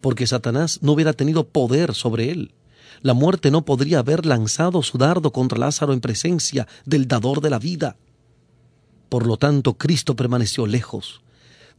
porque 0.00 0.26
Satanás 0.26 0.80
no 0.82 0.90
hubiera 0.90 1.12
tenido 1.12 1.46
poder 1.46 1.94
sobre 1.94 2.32
él. 2.32 2.52
La 3.00 3.14
muerte 3.14 3.52
no 3.52 3.64
podría 3.64 4.00
haber 4.00 4.26
lanzado 4.26 4.82
su 4.82 4.98
dardo 4.98 5.30
contra 5.30 5.56
Lázaro 5.56 5.92
en 5.92 6.00
presencia 6.00 6.66
del 6.84 7.06
dador 7.06 7.42
de 7.42 7.50
la 7.50 7.60
vida. 7.60 7.94
Por 9.08 9.28
lo 9.28 9.36
tanto, 9.36 9.74
Cristo 9.74 10.16
permaneció 10.16 10.66
lejos. 10.66 11.20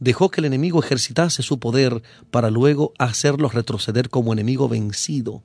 Dejó 0.00 0.30
que 0.30 0.40
el 0.40 0.46
enemigo 0.46 0.82
ejercitase 0.82 1.42
su 1.42 1.58
poder 1.58 2.02
para 2.30 2.48
luego 2.48 2.94
hacerlo 2.96 3.50
retroceder 3.50 4.08
como 4.08 4.32
enemigo 4.32 4.66
vencido 4.66 5.42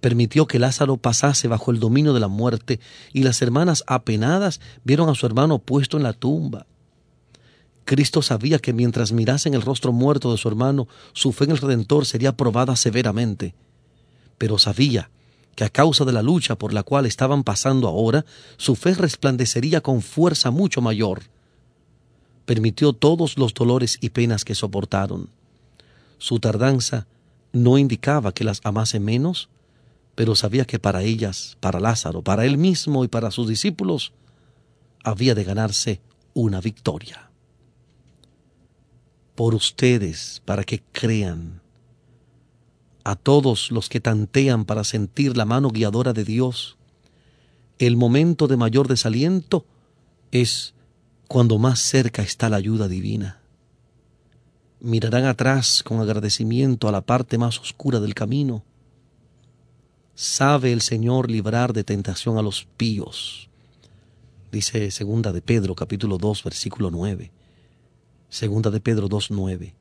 permitió 0.00 0.46
que 0.46 0.58
Lázaro 0.58 0.96
pasase 0.96 1.48
bajo 1.48 1.70
el 1.70 1.80
dominio 1.80 2.12
de 2.12 2.20
la 2.20 2.28
muerte, 2.28 2.80
y 3.12 3.22
las 3.22 3.42
hermanas 3.42 3.84
apenadas 3.86 4.60
vieron 4.84 5.08
a 5.08 5.14
su 5.14 5.26
hermano 5.26 5.58
puesto 5.58 5.96
en 5.96 6.02
la 6.02 6.12
tumba. 6.12 6.66
Cristo 7.84 8.20
sabía 8.20 8.58
que 8.58 8.72
mientras 8.72 9.12
mirasen 9.12 9.54
el 9.54 9.62
rostro 9.62 9.92
muerto 9.92 10.32
de 10.32 10.38
su 10.38 10.48
hermano, 10.48 10.88
su 11.12 11.32
fe 11.32 11.44
en 11.44 11.52
el 11.52 11.58
Redentor 11.58 12.04
sería 12.04 12.36
probada 12.36 12.74
severamente. 12.74 13.54
Pero 14.38 14.58
sabía 14.58 15.08
que 15.54 15.64
a 15.64 15.70
causa 15.70 16.04
de 16.04 16.12
la 16.12 16.22
lucha 16.22 16.56
por 16.56 16.74
la 16.74 16.82
cual 16.82 17.06
estaban 17.06 17.44
pasando 17.44 17.86
ahora, 17.86 18.26
su 18.56 18.74
fe 18.74 18.92
resplandecería 18.94 19.80
con 19.80 20.02
fuerza 20.02 20.50
mucho 20.50 20.80
mayor. 20.80 21.22
Permitió 22.44 22.92
todos 22.92 23.38
los 23.38 23.54
dolores 23.54 23.98
y 24.00 24.10
penas 24.10 24.44
que 24.44 24.56
soportaron. 24.56 25.28
Su 26.18 26.40
tardanza 26.40 27.06
no 27.52 27.78
indicaba 27.78 28.32
que 28.32 28.44
las 28.44 28.60
amase 28.64 29.00
menos, 29.00 29.48
pero 30.16 30.34
sabía 30.34 30.64
que 30.64 30.80
para 30.80 31.04
ellas, 31.04 31.56
para 31.60 31.78
Lázaro, 31.78 32.22
para 32.22 32.44
él 32.44 32.58
mismo 32.58 33.04
y 33.04 33.08
para 33.08 33.30
sus 33.30 33.46
discípulos, 33.46 34.12
había 35.04 35.36
de 35.36 35.44
ganarse 35.44 36.00
una 36.34 36.60
victoria 36.60 37.30
por 39.36 39.54
ustedes 39.54 40.42
para 40.44 40.64
que 40.64 40.82
crean. 40.90 41.60
A 43.04 43.14
todos 43.14 43.70
los 43.70 43.88
que 43.88 44.00
tantean 44.00 44.64
para 44.64 44.82
sentir 44.82 45.36
la 45.36 45.44
mano 45.44 45.70
guiadora 45.70 46.12
de 46.12 46.24
Dios, 46.24 46.76
el 47.78 47.96
momento 47.96 48.48
de 48.48 48.56
mayor 48.56 48.88
desaliento 48.88 49.64
es 50.32 50.74
cuando 51.28 51.58
más 51.58 51.78
cerca 51.78 52.22
está 52.22 52.48
la 52.48 52.56
ayuda 52.56 52.88
divina. 52.88 53.40
Mirarán 54.80 55.24
atrás 55.24 55.82
con 55.84 56.00
agradecimiento 56.00 56.88
a 56.88 56.92
la 56.92 57.02
parte 57.02 57.38
más 57.38 57.60
oscura 57.60 58.00
del 58.00 58.14
camino. 58.14 58.64
Sabe 60.18 60.72
el 60.72 60.80
Señor 60.80 61.30
librar 61.30 61.74
de 61.74 61.84
tentación 61.84 62.38
a 62.38 62.42
los 62.42 62.66
píos. 62.78 63.50
Dice 64.50 64.90
segunda 64.90 65.30
de 65.30 65.42
Pedro 65.42 65.74
capítulo 65.74 66.16
2 66.16 66.42
versículo 66.42 66.90
9. 66.90 67.30
Segunda 68.30 68.70
de 68.70 68.80
Pedro 68.80 69.10
2.9. 69.10 69.74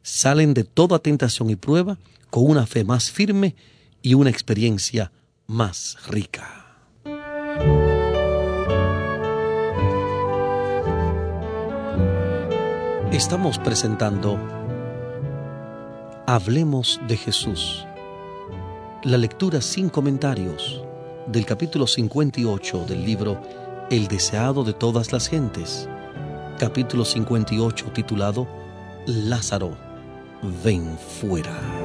Salen 0.00 0.54
de 0.54 0.62
toda 0.62 1.00
tentación 1.00 1.50
y 1.50 1.56
prueba 1.56 1.98
con 2.30 2.48
una 2.48 2.68
fe 2.68 2.84
más 2.84 3.10
firme 3.10 3.56
y 4.00 4.14
una 4.14 4.30
experiencia 4.30 5.10
más 5.48 5.96
rica. 6.06 6.78
Estamos 13.10 13.58
presentando 13.58 14.38
Hablemos 16.28 17.00
de 17.08 17.16
Jesús. 17.16 17.84
La 19.04 19.18
lectura 19.18 19.60
sin 19.60 19.90
comentarios 19.90 20.82
del 21.26 21.44
capítulo 21.44 21.86
58 21.86 22.86
del 22.86 23.04
libro 23.04 23.38
El 23.90 24.08
deseado 24.08 24.64
de 24.64 24.72
todas 24.72 25.12
las 25.12 25.28
gentes 25.28 25.86
capítulo 26.58 27.04
58 27.04 27.84
titulado 27.92 28.48
Lázaro, 29.06 29.76
ven 30.64 30.96
fuera. 30.96 31.83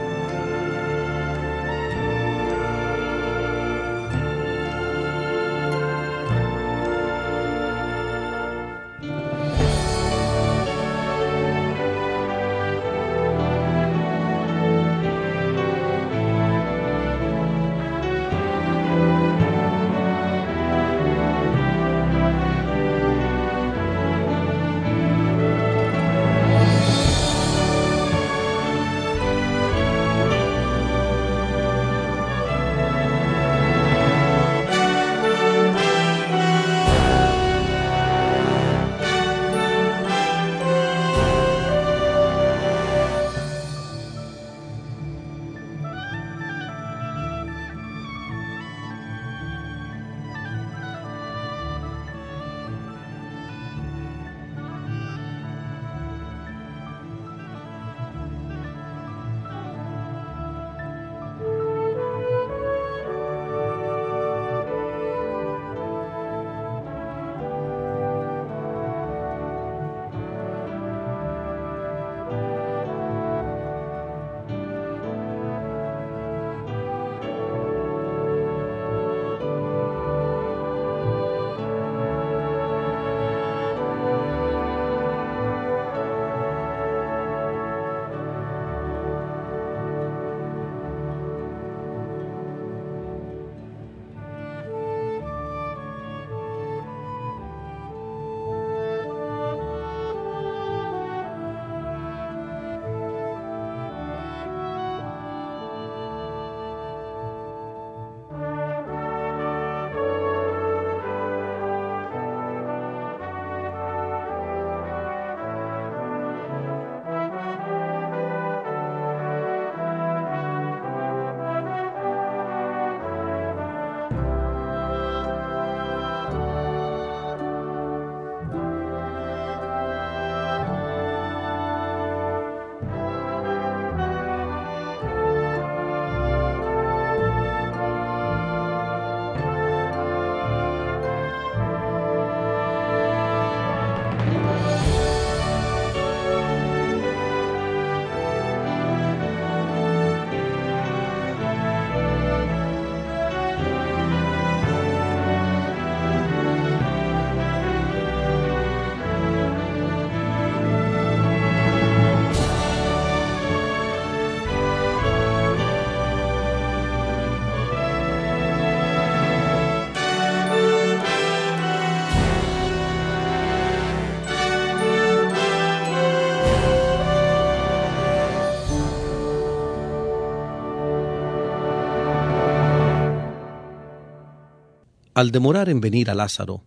Al 185.19 185.31
demorar 185.31 185.67
en 185.67 185.81
venir 185.81 186.09
a 186.09 186.15
Lázaro, 186.15 186.63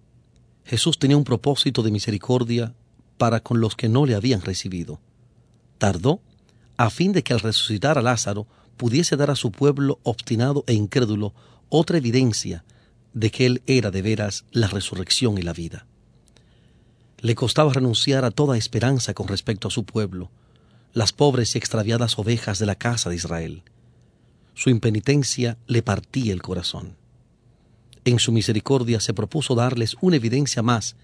Jesús 0.67 0.99
tenía 0.99 1.17
un 1.17 1.25
propósito 1.25 1.83
de 1.83 1.91
misericordia 1.91 2.75
para 3.17 3.41
con 3.41 3.63
los 3.63 3.77
que 3.77 3.89
no 3.89 4.05
le 4.05 4.15
habían 4.15 4.43
recibido. 4.43 5.01
Tardó 5.79 6.21
a 6.77 6.91
fin 6.91 7.13
de 7.13 7.23
que 7.23 7.33
al 7.33 7.41
resucitar 7.41 7.97
a 7.97 8.03
Lázaro 8.03 8.47
pudiese 8.77 9.17
dar 9.17 9.31
a 9.31 9.37
su 9.37 9.53
pueblo 9.53 10.01
obstinado 10.03 10.65
e 10.67 10.75
incrédulo 10.75 11.33
otra 11.71 11.97
evidencia 11.97 12.63
de 13.15 13.31
que 13.31 13.47
Él 13.47 13.63
era 13.67 13.91
de 13.91 14.03
veras 14.03 14.45
la 14.51 14.67
resurrección 14.67 15.39
y 15.39 15.41
la 15.41 15.55
vida. 15.55 15.87
Le 17.21 17.35
costaba 17.35 17.73
renunciar 17.73 18.27
a 18.27 18.33
toda 18.33 18.59
esperanza 18.59 19.15
con 19.15 19.29
respecto 19.29 19.69
a 19.69 19.71
su 19.71 19.85
pueblo, 19.85 20.31
las 20.93 21.15
pobres 21.15 21.55
y 21.55 21.59
extraviadas 21.59 22.19
ovejas 22.19 22.59
de 22.59 22.67
la 22.67 22.75
casa 22.75 23.09
de 23.09 23.17
Israel. 23.17 23.63
Su 24.53 24.69
impenitencia 24.69 25.57
le 25.67 25.83
partía 25.83 26.35
el 26.35 26.43
corazón. 26.43 27.01
En 28.05 28.19
su 28.19 28.33
misericordia 28.33 29.01
se 29.01 29.15
propuso 29.15 29.55
darles 29.55 29.97
una 30.01 30.17
evidencia 30.17 30.63
más 30.63 30.97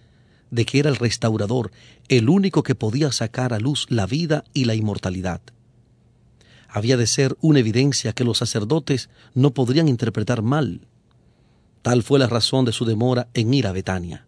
de 0.51 0.65
que 0.65 0.79
era 0.79 0.89
el 0.89 0.97
restaurador, 0.97 1.71
el 2.09 2.29
único 2.29 2.63
que 2.63 2.75
podía 2.75 3.13
sacar 3.13 3.53
a 3.53 3.61
luz 3.61 3.87
la 3.89 4.07
vida 4.07 4.45
y 4.55 4.65
la 4.65 4.75
inmortalidad. 4.75 5.41
Había 6.69 6.97
de 6.97 7.07
ser 7.07 7.37
una 7.41 7.61
evidencia 7.61 8.13
que 8.13 8.25
los 8.25 8.39
sacerdotes 8.39 9.09
no 9.35 9.53
podrían 9.53 9.89
interpretar 9.89 10.43
mal. 10.43 10.87
Tal 11.83 12.03
fue 12.03 12.19
la 12.19 12.27
razón 12.27 12.65
de 12.65 12.73
su 12.73 12.85
demora 12.85 13.29
en 13.35 13.55
ir 13.55 13.67
a 13.67 13.73
Betania. 13.73 14.27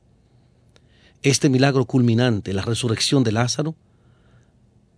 Este 1.22 1.50
milagro 1.50 1.84
culminante, 1.84 2.54
la 2.54 2.62
resurrección 2.62 3.24
de 3.24 3.32
Lázaro, 3.32 3.74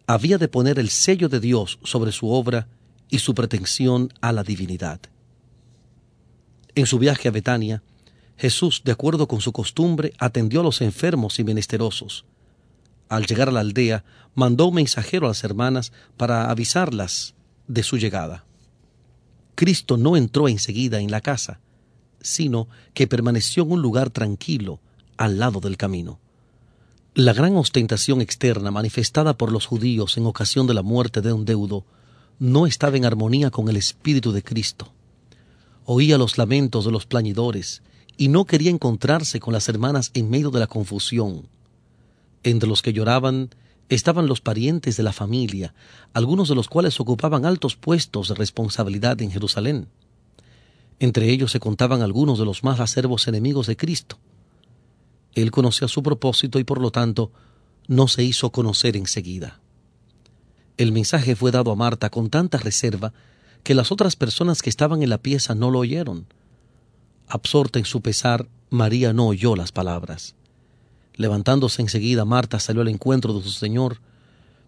había 0.07 0.39
de 0.39 0.49
poner 0.49 0.79
el 0.79 0.91
sello 0.91 1.29
de 1.29 1.41
Dios 1.41 1.79
sobre 1.83 2.13
su 2.13 2.29
obra 2.31 2.69
y 3.09 3.19
su 3.19 3.35
pretensión 3.35 4.13
a 4.21 4.33
la 4.33 4.45
divinidad. 4.45 5.01
En 6.75 6.87
su 6.87 6.99
viaje 6.99 7.29
a 7.29 7.31
Betania, 7.31 7.83
Jesús, 8.37 8.83
de 8.85 8.93
acuerdo 8.93 9.29
con 9.29 9.41
su 9.41 9.53
costumbre, 9.53 10.15
atendió 10.19 10.61
a 10.61 10.65
los 10.65 10.81
enfermos 10.81 11.39
y 11.39 11.45
menesterosos. 11.45 12.25
Al 13.09 13.27
llegar 13.27 13.51
a 13.51 13.53
la 13.53 13.61
aldea, 13.61 14.05
mandó 14.35 14.67
un 14.67 14.77
mensajero 14.77 15.27
a 15.27 15.31
las 15.31 15.45
hermanas 15.45 15.93
para 16.17 16.51
avisarlas 16.51 17.35
de 17.69 17.83
su 17.83 17.99
llegada. 17.99 18.47
Cristo 19.55 19.99
no 19.99 20.17
entró 20.17 20.49
enseguida 20.49 21.01
en 21.01 21.11
la 21.11 21.21
casa, 21.21 21.61
sino 22.23 22.69
que 22.95 23.07
permaneció 23.07 23.65
en 23.65 23.73
un 23.73 23.83
lugar 23.83 24.11
tranquilo, 24.11 24.81
al 25.19 25.39
lado 25.39 25.61
del 25.61 25.77
camino. 25.77 26.19
La 27.15 27.35
gran 27.35 27.55
ostentación 27.57 28.23
externa 28.23 28.71
manifestada 28.71 29.37
por 29.37 29.53
los 29.53 29.67
judíos 29.67 30.17
en 30.17 30.25
ocasión 30.25 30.67
de 30.67 30.73
la 30.73 30.83
muerte 30.83 31.21
de 31.21 31.35
un 31.35 31.45
deudo 31.45 31.85
no 32.39 32.67
estaba 32.67 32.97
en 32.97 33.05
armonía 33.05 33.51
con 33.51 33.69
el 33.69 33.77
espíritu 33.77 34.33
de 34.33 34.43
Cristo. 34.43 34.91
Oía 35.85 36.19
los 36.19 36.39
lamentos 36.39 36.85
de 36.85 36.91
los 36.91 37.07
plañidores 37.07 37.83
y 38.17 38.29
no 38.29 38.45
quería 38.45 38.71
encontrarse 38.71 39.41
con 39.41 39.53
las 39.53 39.69
hermanas 39.69 40.11
en 40.15 40.31
medio 40.31 40.51
de 40.51 40.61
la 40.61 40.67
confusión. 40.67 41.49
Entre 42.43 42.69
los 42.69 42.83
que 42.83 42.93
lloraban 42.93 43.51
estaban 43.89 44.27
los 44.27 44.41
parientes 44.41 44.97
de 44.97 45.03
la 45.03 45.13
familia, 45.13 45.75
algunos 46.13 46.49
de 46.49 46.55
los 46.55 46.69
cuales 46.69 46.99
ocupaban 47.01 47.45
altos 47.45 47.77
puestos 47.77 48.29
de 48.29 48.35
responsabilidad 48.35 49.21
en 49.21 49.31
Jerusalén. 49.31 49.89
Entre 50.99 51.31
ellos 51.31 51.51
se 51.53 51.61
contaban 51.61 52.01
algunos 52.01 52.39
de 52.39 52.45
los 52.45 52.63
más 52.63 52.81
acervos 52.81 53.27
enemigos 53.27 53.67
de 53.67 53.77
Cristo, 53.77 54.19
él 55.35 55.51
conocía 55.51 55.89
su 55.89 56.03
propósito 56.03 56.59
y 56.59 56.65
por 56.65 56.81
lo 56.81 56.91
tanto 56.91 57.33
no 57.89 58.09
se 58.09 58.23
hizo 58.23 58.51
conocer 58.51 58.97
enseguida. 58.97 59.61
El 60.77 60.93
mensaje 60.93 61.37
fue 61.37 61.51
dado 61.51 61.71
a 61.71 61.77
Marta 61.77 62.11
con 62.11 62.31
tanta 62.31 62.59
reserva 62.59 63.13
que 63.63 63.75
las 63.75 63.93
otras 63.93 64.17
personas 64.17 64.63
que 64.63 64.71
estaban 64.71 65.03
en 65.03 65.11
la 65.11 65.19
pieza 65.19 65.55
no 65.55 65.71
lo 65.71 65.81
oyeron. 65.81 66.27
Absorta 67.29 67.79
en 67.79 67.85
su 67.85 68.01
pesar, 68.01 68.49
María 68.71 69.13
no 69.13 69.29
oyó 69.29 69.57
las 69.57 69.73
palabras. 69.73 70.35
Levantándose 71.15 71.83
enseguida, 71.83 72.25
Marta 72.25 72.59
salió 72.59 72.83
al 72.83 72.89
encuentro 72.89 73.35
de 73.35 73.43
su 73.43 73.51
Señor, 73.51 74.01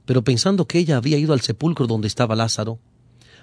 pero 0.07 0.22
pensando 0.22 0.66
que 0.66 0.78
ella 0.78 0.96
había 0.96 1.18
ido 1.18 1.33
al 1.33 1.40
sepulcro 1.40 1.87
donde 1.87 2.09
estaba 2.09 2.37
Lázaro, 2.37 2.78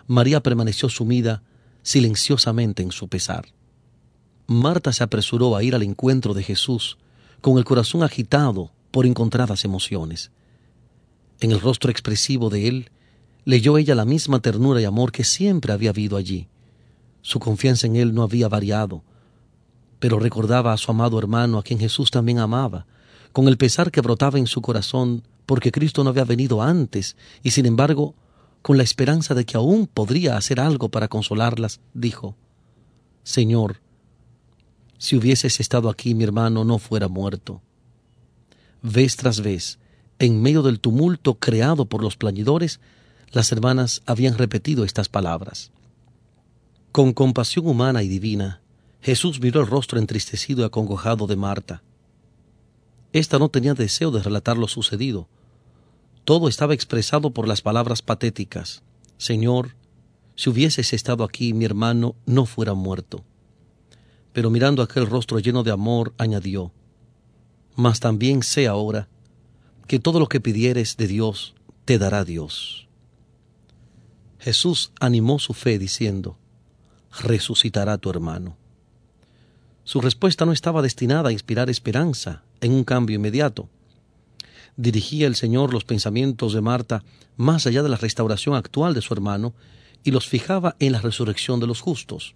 María 0.08 0.42
permaneció 0.42 0.90
sumida 0.90 1.44
silenciosamente 1.84 2.84
en 2.84 2.92
su 2.92 3.08
pesar. 3.08 3.48
Marta 4.48 4.94
se 4.94 5.04
apresuró 5.04 5.56
a 5.56 5.64
ir 5.64 5.76
al 5.76 5.84
encuentro 5.84 6.34
de 6.34 6.44
Jesús, 6.44 6.98
con 7.42 7.58
el 7.58 7.66
corazón 7.66 8.04
agitado 8.04 8.72
por 8.92 9.06
encontradas 9.06 9.66
emociones. 9.66 10.32
En 11.40 11.52
el 11.52 11.60
rostro 11.60 11.90
expresivo 11.90 12.50
de 12.50 12.68
él 12.68 12.92
leyó 13.46 13.78
ella 13.78 13.96
la 13.96 14.06
misma 14.06 14.40
ternura 14.40 14.82
y 14.82 14.86
amor 14.86 15.12
que 15.12 15.24
siempre 15.24 15.74
había 15.74 15.90
habido 15.90 16.18
allí. 16.18 16.48
Su 17.22 17.40
confianza 17.40 17.88
en 17.88 17.96
él 17.96 18.14
no 18.14 18.24
había 18.24 18.48
variado, 18.48 19.04
pero 20.00 20.20
recordaba 20.20 20.74
a 20.74 20.78
su 20.78 20.92
amado 20.92 21.20
hermano 21.20 21.58
a 21.58 21.64
quien 21.64 21.80
Jesús 21.80 22.12
también 22.12 22.40
amaba, 22.40 22.86
con 23.32 23.48
el 23.48 23.58
pesar 23.58 23.92
que 23.92 24.02
brotaba 24.02 24.40
en 24.40 24.48
su 24.48 24.62
corazón 24.62 25.24
porque 25.46 25.72
Cristo 25.72 26.04
no 26.04 26.10
había 26.10 26.24
venido 26.24 26.62
antes, 26.62 27.16
y 27.44 27.52
sin 27.52 27.66
embargo, 27.66 28.16
con 28.62 28.78
la 28.78 28.84
esperanza 28.84 29.34
de 29.34 29.46
que 29.46 29.58
aún 29.58 29.88
podría 29.88 30.38
hacer 30.38 30.60
algo 30.60 30.90
para 30.90 31.08
consolarlas, 31.08 31.80
dijo, 31.94 32.36
Señor, 33.24 33.82
si 34.98 35.16
hubieses 35.16 35.60
estado 35.60 35.90
aquí, 35.90 36.14
mi 36.14 36.24
hermano 36.24 36.64
no 36.64 36.78
fuera 36.78 37.08
muerto. 37.08 37.62
Vez 38.82 39.16
tras 39.16 39.42
vez, 39.42 39.80
en 40.20 40.42
medio 40.42 40.62
del 40.62 40.80
tumulto 40.80 41.36
creado 41.36 41.86
por 41.86 42.04
los 42.04 42.18
plañidores, 42.18 42.80
las 43.32 43.52
hermanas 43.52 44.02
habían 44.06 44.38
repetido 44.38 44.84
estas 44.84 45.10
palabras. 45.10 45.72
Con 46.91 47.13
compasión 47.13 47.67
humana 47.67 48.04
y 48.04 48.08
divina, 48.08 48.62
Jesús 49.02 49.39
miró 49.39 49.62
el 49.62 49.67
rostro 49.67 50.00
entristecido 50.00 50.62
y 50.62 50.65
acongojado 50.65 51.28
de 51.28 51.36
Marta. 51.36 51.84
Esta 53.13 53.39
no 53.39 53.50
tenía 53.50 53.74
deseo 53.74 54.12
de 54.12 54.22
relatar 54.22 54.58
lo 54.58 54.67
sucedido. 54.67 55.28
Todo 56.26 56.48
estaba 56.48 56.74
expresado 56.74 57.32
por 57.32 57.48
las 57.48 57.62
palabras 57.62 58.02
patéticas. 58.02 58.84
Señor, 59.17 59.76
si 60.36 60.50
hubieses 60.50 60.94
estado 60.94 61.24
aquí, 61.24 61.54
mi 61.54 61.65
hermano 61.65 62.15
no 62.26 62.46
fuera 62.46 62.74
muerto 62.74 63.24
pero 64.34 64.50
mirando 64.50 64.82
aquel 64.82 65.08
rostro 65.08 65.39
lleno 65.39 65.63
de 65.63 65.72
amor, 65.72 66.13
añadió, 66.17 66.72
Mas 67.76 68.00
también 68.00 68.44
sé 68.44 68.67
ahora 68.67 69.08
que 69.88 70.00
todo 70.00 70.20
lo 70.20 70.28
que 70.28 70.39
pidieres 70.39 70.98
de 70.98 71.08
Dios, 71.08 71.56
te 71.86 71.98
dará 71.98 72.24
Dios. 72.24 72.88
Jesús 74.42 74.92
animó 75.00 75.40
su 75.40 75.54
fe 75.54 75.80
diciendo, 75.80 76.38
resucitará 77.24 77.98
tu 77.98 78.10
hermano. 78.10 78.58
Su 79.86 80.02
respuesta 80.02 80.46
no 80.46 80.52
estaba 80.52 80.82
destinada 80.82 81.30
a 81.30 81.32
inspirar 81.32 81.70
esperanza 81.70 82.44
en 82.60 82.74
un 82.74 82.84
cambio 82.84 83.16
inmediato. 83.16 83.70
Dirigía 84.76 85.28
el 85.28 85.36
Señor 85.36 85.74
los 85.74 85.86
pensamientos 85.86 86.54
de 86.54 86.62
Marta 86.62 87.04
más 87.38 87.66
allá 87.68 87.84
de 87.84 87.90
la 87.90 87.98
restauración 87.98 88.56
actual 88.56 88.94
de 88.94 89.02
su 89.02 89.14
hermano 89.14 89.54
y 90.04 90.12
los 90.12 90.28
fijaba 90.28 90.76
en 90.80 90.92
la 90.92 91.02
resurrección 91.02 91.60
de 91.60 91.68
los 91.68 91.80
justos 91.80 92.34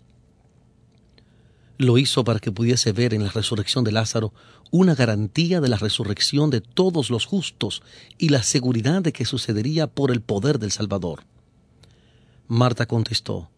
lo 1.78 1.98
hizo 1.98 2.24
para 2.24 2.39
que 2.39 2.52
pudiese 2.52 2.91
ver 2.91 3.13
en 3.13 3.24
la 3.24 3.32
resurrección 3.32 3.84
de 3.84 3.91
Lázaro 3.91 4.34
una 4.72 4.96
garantía 4.96 5.62
de 5.62 5.70
la 5.70 5.78
resurrección 5.78 6.50
de 6.50 6.62
todos 6.62 7.10
los 7.10 7.26
justos 7.26 7.84
y 8.18 8.30
la 8.30 8.44
seguridad 8.44 9.02
de 9.02 9.13
que 9.13 9.26
sucedería 9.26 9.88
por 9.88 10.12
el 10.12 10.22
poder 10.22 10.60
del 10.60 10.72
Salvador. 10.72 11.24
Marta 12.47 12.86
contestó, 12.86 13.49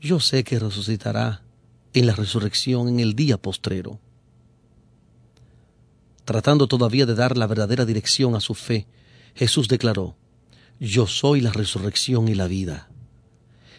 Yo 0.00 0.20
sé 0.20 0.44
que 0.44 0.58
resucitará 0.58 1.42
en 1.94 2.06
la 2.06 2.14
resurrección 2.14 2.88
en 2.88 3.00
el 3.00 3.14
día 3.14 3.38
postrero. 3.38 4.00
Tratando 6.24 6.66
todavía 6.66 7.06
de 7.06 7.14
dar 7.14 7.38
la 7.38 7.46
verdadera 7.46 7.84
dirección 7.86 8.34
a 8.34 8.40
su 8.40 8.54
fe, 8.54 8.86
Jesús 9.34 9.66
declaró, 9.66 10.14
Yo 10.78 11.06
soy 11.06 11.40
la 11.40 11.52
resurrección 11.52 12.28
y 12.28 12.34
la 12.34 12.46
vida. 12.46 12.90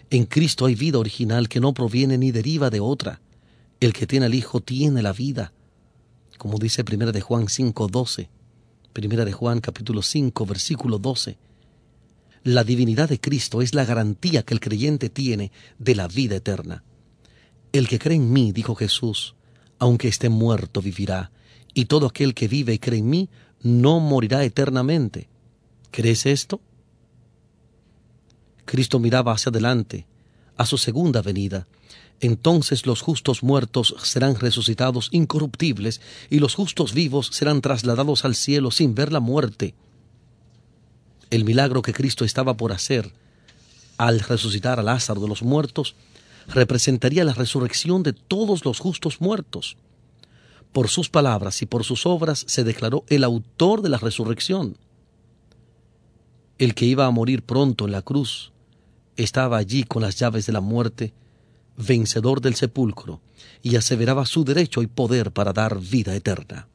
En 0.09 0.25
Cristo 0.25 0.65
hay 0.65 0.75
vida 0.75 0.97
original 0.97 1.47
que 1.47 1.59
no 1.59 1.73
proviene 1.73 2.17
ni 2.17 2.31
deriva 2.31 2.69
de 2.69 2.79
otra, 2.79 3.21
el 3.79 3.93
que 3.93 4.07
tiene 4.07 4.25
al 4.25 4.33
Hijo 4.33 4.61
tiene 4.61 5.01
la 5.03 5.13
vida, 5.13 5.53
como 6.39 6.57
dice 6.57 6.83
Primera 6.83 7.11
de 7.11 7.21
Juan 7.21 7.45
5:12. 7.47 8.29
Primera 8.93 9.25
de 9.25 9.31
Juan 9.31 9.61
capítulo 9.61 10.01
5 10.01 10.45
versículo 10.45 10.97
12. 10.97 11.37
La 12.43 12.65
divinidad 12.65 13.07
de 13.07 13.21
Cristo 13.21 13.61
es 13.61 13.73
la 13.73 13.85
garantía 13.85 14.43
que 14.43 14.53
el 14.53 14.59
creyente 14.59 15.09
tiene 15.09 15.51
de 15.79 15.95
la 15.95 16.09
vida 16.09 16.35
eterna. 16.35 16.83
El 17.71 17.87
que 17.87 17.99
cree 17.99 18.17
en 18.17 18.33
mí, 18.33 18.51
dijo 18.51 18.75
Jesús, 18.75 19.35
aunque 19.79 20.09
esté 20.09 20.27
muerto, 20.27 20.81
vivirá, 20.81 21.31
y 21.73 21.85
todo 21.85 22.05
aquel 22.05 22.33
que 22.33 22.49
vive 22.49 22.73
y 22.73 22.79
cree 22.79 22.99
en 22.99 23.09
mí 23.09 23.29
no 23.61 24.01
morirá 24.01 24.43
eternamente. 24.43 25.29
¿Crees 25.89 26.25
esto? 26.25 26.59
Cristo 28.65 28.99
miraba 28.99 29.31
hacia 29.31 29.49
adelante, 29.49 30.05
a 30.57 30.65
su 30.65 30.77
segunda 30.77 31.21
venida, 31.21 31.65
entonces 32.19 32.85
los 32.85 33.01
justos 33.01 33.41
muertos 33.43 33.95
serán 34.03 34.35
resucitados 34.35 35.09
incorruptibles 35.11 36.01
y 36.29 36.39
los 36.39 36.55
justos 36.55 36.93
vivos 36.93 37.27
serán 37.31 37.61
trasladados 37.61 38.25
al 38.25 38.35
cielo 38.35 38.71
sin 38.71 38.95
ver 38.95 39.11
la 39.11 39.19
muerte. 39.19 39.75
El 41.33 41.45
milagro 41.45 41.81
que 41.81 41.93
Cristo 41.93 42.25
estaba 42.25 42.55
por 42.57 42.71
hacer 42.71 43.11
al 43.97 44.19
resucitar 44.19 44.79
a 44.79 44.83
Lázaro 44.83 45.19
de 45.19 45.27
los 45.27 45.41
muertos 45.41 45.95
representaría 46.47 47.23
la 47.23 47.33
resurrección 47.33 48.03
de 48.03 48.13
todos 48.13 48.65
los 48.65 48.77
justos 48.77 49.19
muertos. 49.19 49.75
Por 50.71 50.89
sus 50.89 51.09
palabras 51.09 51.63
y 51.63 51.65
por 51.65 51.85
sus 51.85 52.05
obras 52.05 52.45
se 52.47 52.63
declaró 52.63 53.03
el 53.07 53.23
autor 53.23 53.81
de 53.81 53.89
la 53.89 53.97
resurrección. 53.97 54.77
El 56.59 56.75
que 56.75 56.85
iba 56.85 57.07
a 57.07 57.09
morir 57.09 57.41
pronto 57.41 57.85
en 57.85 57.93
la 57.93 58.03
cruz 58.03 58.51
estaba 59.17 59.57
allí 59.57 59.85
con 59.85 60.03
las 60.03 60.19
llaves 60.19 60.45
de 60.45 60.53
la 60.53 60.61
muerte 60.61 61.15
vencedor 61.77 62.41
del 62.41 62.53
sepulcro, 62.53 63.21
y 63.63 63.75
aseveraba 63.75 64.27
su 64.27 64.43
derecho 64.43 64.83
y 64.83 64.87
poder 64.87 65.31
para 65.31 65.51
dar 65.51 65.79
vida 65.79 66.13
eterna. 66.13 66.67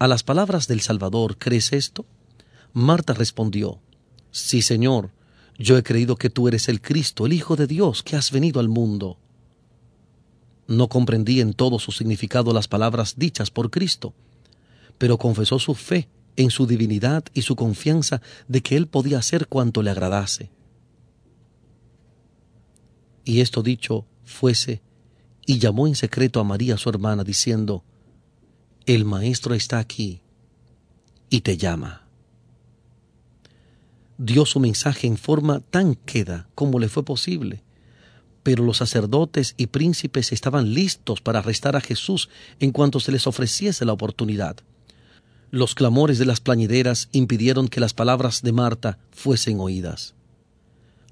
a 0.00 0.08
las 0.08 0.24
palabras 0.24 0.66
del 0.66 0.80
Salvador, 0.80 1.36
¿crees 1.38 1.72
esto? 1.72 2.04
Marta 2.72 3.14
respondió, 3.14 3.80
Sí, 4.30 4.62
Señor, 4.62 5.10
yo 5.58 5.76
he 5.76 5.82
creído 5.82 6.16
que 6.16 6.30
tú 6.30 6.48
eres 6.48 6.68
el 6.68 6.80
Cristo, 6.80 7.26
el 7.26 7.32
Hijo 7.32 7.56
de 7.56 7.66
Dios, 7.66 8.02
que 8.02 8.16
has 8.16 8.30
venido 8.30 8.60
al 8.60 8.68
mundo. 8.68 9.18
No 10.66 10.88
comprendí 10.88 11.40
en 11.40 11.52
todo 11.52 11.78
su 11.78 11.92
significado 11.92 12.52
las 12.52 12.68
palabras 12.68 13.14
dichas 13.16 13.50
por 13.50 13.70
Cristo, 13.70 14.14
pero 14.98 15.18
confesó 15.18 15.58
su 15.58 15.74
fe 15.74 16.08
en 16.36 16.50
su 16.50 16.66
divinidad 16.66 17.24
y 17.34 17.42
su 17.42 17.56
confianza 17.56 18.22
de 18.48 18.62
que 18.62 18.76
él 18.76 18.86
podía 18.86 19.18
hacer 19.18 19.48
cuanto 19.48 19.82
le 19.82 19.90
agradase. 19.90 20.50
Y 23.24 23.40
esto 23.40 23.62
dicho 23.62 24.06
fuese, 24.24 24.80
y 25.44 25.58
llamó 25.58 25.86
en 25.86 25.96
secreto 25.96 26.40
a 26.40 26.44
María 26.44 26.76
su 26.78 26.88
hermana, 26.88 27.24
diciendo, 27.24 27.84
El 28.86 29.04
Maestro 29.04 29.54
está 29.54 29.78
aquí 29.78 30.22
y 31.28 31.40
te 31.40 31.56
llama. 31.56 31.99
Dio 34.22 34.44
su 34.44 34.60
mensaje 34.60 35.06
en 35.06 35.16
forma 35.16 35.60
tan 35.60 35.94
queda 35.94 36.46
como 36.54 36.78
le 36.78 36.90
fue 36.90 37.02
posible, 37.02 37.62
pero 38.42 38.62
los 38.62 38.76
sacerdotes 38.76 39.54
y 39.56 39.68
príncipes 39.68 40.32
estaban 40.32 40.74
listos 40.74 41.22
para 41.22 41.38
arrestar 41.38 41.74
a 41.74 41.80
Jesús 41.80 42.28
en 42.58 42.70
cuanto 42.70 43.00
se 43.00 43.12
les 43.12 43.26
ofreciese 43.26 43.86
la 43.86 43.94
oportunidad. 43.94 44.58
Los 45.50 45.74
clamores 45.74 46.18
de 46.18 46.26
las 46.26 46.42
plañideras 46.42 47.08
impidieron 47.12 47.68
que 47.68 47.80
las 47.80 47.94
palabras 47.94 48.42
de 48.42 48.52
Marta 48.52 48.98
fuesen 49.10 49.58
oídas. 49.58 50.12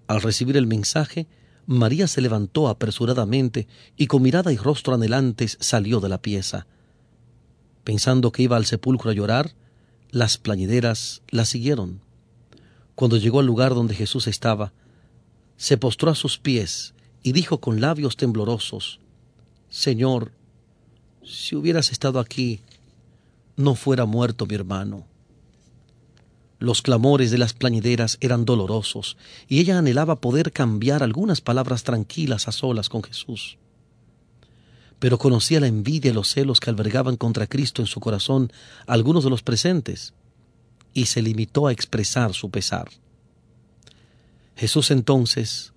Al 0.07 0.21
recibir 0.21 0.59
el 0.59 0.67
mensaje, 0.67 1.27
María 1.65 2.09
se 2.09 2.21
levantó 2.21 2.69
apresuradamente 2.69 3.69
y 3.97 4.07
con 4.07 4.21
mirada 4.21 4.53
y 4.53 4.59
rostro 4.59 4.93
anhelantes 4.93 5.57
salió 5.61 6.01
de 6.01 6.11
la 6.11 6.21
pieza. 6.21 6.67
Pensando 7.85 8.33
que 8.33 8.43
iba 8.43 8.59
al 8.59 8.67
sepulcro 8.67 9.11
a 9.11 9.15
llorar, 9.15 9.55
las 10.11 10.37
plañideras 10.37 11.23
la 11.31 11.47
siguieron. 11.47 12.07
Cuando 12.99 13.17
llegó 13.17 13.39
al 13.39 13.47
lugar 13.47 13.77
donde 13.77 13.95
Jesús 13.95 14.27
estaba, 14.27 14.73
se 15.57 15.77
postró 15.77 16.11
a 16.11 16.17
sus 16.17 16.37
pies 16.37 16.95
y 17.23 17.31
dijo 17.31 17.61
con 17.61 17.81
labios 17.81 18.17
temblorosos, 18.17 18.99
Señor, 19.71 20.33
si 21.23 21.55
hubieras 21.55 21.93
estado 21.93 22.19
aquí, 22.19 22.61
no 23.55 23.77
fuera 23.77 24.05
muerto 24.05 24.47
mi 24.47 24.57
hermano. 24.57 25.07
Los 26.59 26.83
clamores 26.83 27.31
de 27.31 27.39
las 27.39 27.53
plañideras 27.53 28.19
eran 28.21 28.45
dolorosos, 28.45 29.17
y 29.47 29.61
ella 29.61 29.79
anhelaba 29.79 30.21
poder 30.21 30.51
cambiar 30.51 31.05
algunas 31.05 31.41
palabras 31.41 31.85
tranquilas 31.85 32.49
a 32.49 32.51
solas 32.51 32.89
con 32.89 33.05
Jesús. 33.05 33.59
Pero 34.99 35.19
conocía 35.19 35.61
la 35.61 35.69
envidia 35.69 36.11
y 36.11 36.15
los 36.15 36.35
celos 36.35 36.59
que 36.59 36.71
albergaban 36.71 37.17
contra 37.17 37.47
Cristo 37.47 37.81
en 37.81 37.87
su 37.87 38.01
corazón 38.01 38.53
algunos 38.89 39.23
de 39.23 39.31
los 39.31 39.45
presentes, 39.45 40.15
y 40.95 41.07
se 41.07 41.23
limitó 41.23 41.67
a 41.67 41.73
expresar 41.73 42.35
su 42.35 42.51
pesar. 42.51 42.89
Jesús 44.57 44.91
entonces, 44.91 45.73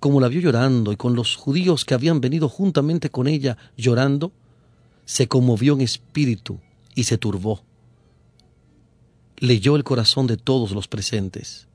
como 0.00 0.20
la 0.20 0.28
vio 0.28 0.40
llorando 0.40 0.92
y 0.92 0.96
con 0.96 1.14
los 1.14 1.36
judíos 1.36 1.84
que 1.84 1.94
habían 1.94 2.20
venido 2.20 2.48
juntamente 2.48 3.10
con 3.10 3.28
ella 3.28 3.56
llorando, 3.76 4.32
se 5.04 5.28
conmovió 5.28 5.74
en 5.74 5.82
espíritu 5.82 6.58
y 6.94 7.04
se 7.04 7.18
turbó. 7.18 7.62
Leyó 9.38 9.76
el 9.76 9.84
corazón 9.84 10.26
de 10.26 10.36
todos 10.36 10.72
los 10.72 10.88
presentes. 10.88 11.68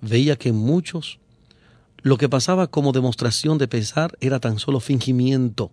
Veía 0.00 0.36
que 0.36 0.48
en 0.48 0.56
muchos 0.56 1.18
lo 2.02 2.18
que 2.18 2.28
pasaba 2.28 2.66
como 2.66 2.92
demostración 2.92 3.58
de 3.58 3.68
pesar 3.68 4.16
era 4.20 4.40
tan 4.40 4.58
solo 4.58 4.80
fingimiento. 4.80 5.70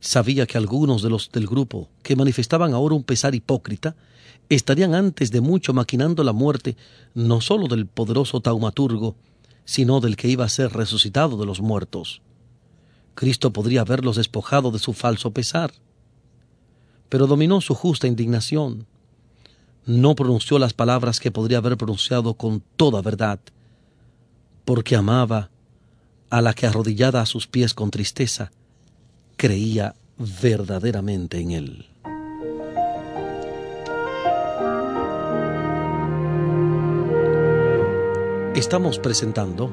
Sabía 0.00 0.46
que 0.46 0.58
algunos 0.58 1.02
de 1.02 1.10
los 1.10 1.30
del 1.30 1.46
grupo, 1.46 1.88
que 2.02 2.16
manifestaban 2.16 2.74
ahora 2.74 2.94
un 2.94 3.04
pesar 3.04 3.34
hipócrita, 3.34 3.94
estarían 4.48 4.94
antes 4.94 5.30
de 5.30 5.40
mucho 5.40 5.72
maquinando 5.72 6.22
la 6.24 6.32
muerte 6.32 6.76
no 7.14 7.40
sólo 7.40 7.66
del 7.66 7.86
poderoso 7.86 8.40
taumaturgo, 8.40 9.16
sino 9.64 10.00
del 10.00 10.16
que 10.16 10.28
iba 10.28 10.44
a 10.44 10.48
ser 10.48 10.72
resucitado 10.72 11.36
de 11.36 11.46
los 11.46 11.60
muertos. 11.60 12.22
Cristo 13.14 13.52
podría 13.52 13.80
haberlos 13.80 14.16
despojado 14.16 14.70
de 14.70 14.78
su 14.78 14.92
falso 14.92 15.30
pesar 15.30 15.72
pero 17.08 17.26
dominó 17.26 17.60
su 17.60 17.74
justa 17.74 18.06
indignación. 18.06 18.86
No 19.84 20.14
pronunció 20.14 20.58
las 20.58 20.72
palabras 20.72 21.20
que 21.20 21.30
podría 21.30 21.58
haber 21.58 21.76
pronunciado 21.76 22.34
con 22.34 22.62
toda 22.76 23.02
verdad, 23.02 23.38
porque 24.64 24.96
amaba 24.96 25.50
a 26.28 26.40
la 26.40 26.54
que 26.54 26.66
arrodillada 26.66 27.20
a 27.20 27.26
sus 27.26 27.46
pies 27.46 27.72
con 27.72 27.90
tristeza, 27.90 28.50
creía 29.36 29.94
verdaderamente 30.18 31.38
en 31.38 31.52
él. 31.52 31.86
Estamos 38.56 38.98
presentando 38.98 39.70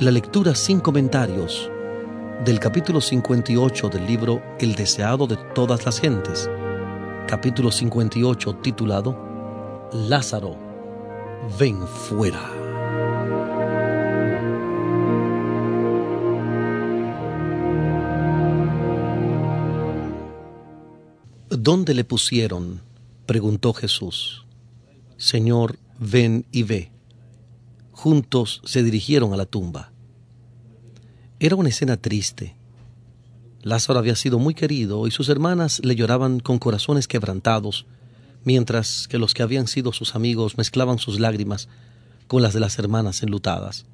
la 0.00 0.10
lectura 0.10 0.54
sin 0.54 0.80
comentarios 0.80 1.70
del 2.42 2.58
capítulo 2.58 3.02
58 3.02 3.90
del 3.90 4.06
libro 4.06 4.42
El 4.58 4.74
deseado 4.74 5.26
de 5.26 5.36
todas 5.54 5.84
las 5.84 6.00
gentes, 6.00 6.48
capítulo 7.28 7.70
58 7.70 8.54
titulado 8.62 9.90
Lázaro, 9.92 10.56
ven 11.58 11.86
fuera. 11.86 12.40
¿Dónde 21.50 21.92
le 21.92 22.04
pusieron? 22.04 22.80
preguntó 23.26 23.74
Jesús. 23.74 24.46
Señor, 25.18 25.78
ven 25.98 26.46
y 26.50 26.62
ve. 26.62 26.93
Juntos 28.04 28.60
se 28.66 28.82
dirigieron 28.82 29.32
a 29.32 29.36
la 29.38 29.46
tumba. 29.46 29.90
Era 31.40 31.56
una 31.56 31.70
escena 31.70 31.96
triste. 31.96 32.54
Lázaro 33.62 33.98
había 33.98 34.14
sido 34.14 34.38
muy 34.38 34.52
querido 34.52 35.06
y 35.06 35.10
sus 35.10 35.30
hermanas 35.30 35.80
le 35.82 35.96
lloraban 35.96 36.38
con 36.38 36.58
corazones 36.58 37.08
quebrantados, 37.08 37.86
mientras 38.44 39.08
que 39.08 39.16
los 39.16 39.32
que 39.32 39.42
habían 39.42 39.68
sido 39.68 39.94
sus 39.94 40.14
amigos 40.14 40.58
mezclaban 40.58 40.98
sus 40.98 41.18
lágrimas 41.18 41.70
con 42.26 42.42
las 42.42 42.52
de 42.52 42.60
las 42.60 42.78
hermanas 42.78 43.22
enlutadas. 43.22 43.86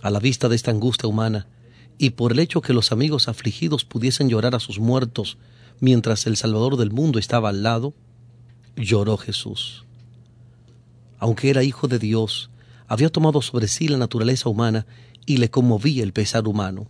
A 0.00 0.08
la 0.08 0.18
vista 0.18 0.48
de 0.48 0.56
esta 0.56 0.70
angustia 0.70 1.10
humana, 1.10 1.46
y 1.98 2.08
por 2.08 2.32
el 2.32 2.38
hecho 2.38 2.62
que 2.62 2.72
los 2.72 2.90
amigos 2.90 3.28
afligidos 3.28 3.84
pudiesen 3.84 4.30
llorar 4.30 4.54
a 4.54 4.60
sus 4.60 4.78
muertos 4.78 5.36
mientras 5.78 6.26
el 6.26 6.38
Salvador 6.38 6.78
del 6.78 6.90
mundo 6.90 7.18
estaba 7.18 7.50
al 7.50 7.62
lado, 7.62 7.92
lloró 8.76 9.18
Jesús. 9.18 9.84
Aunque 11.18 11.50
era 11.50 11.62
hijo 11.62 11.86
de 11.86 11.98
Dios, 11.98 12.48
había 12.88 13.10
tomado 13.10 13.42
sobre 13.42 13.68
sí 13.68 13.86
la 13.86 13.98
naturaleza 13.98 14.48
humana 14.48 14.86
y 15.26 15.36
le 15.36 15.50
conmovía 15.50 16.02
el 16.02 16.12
pesar 16.12 16.48
humano. 16.48 16.88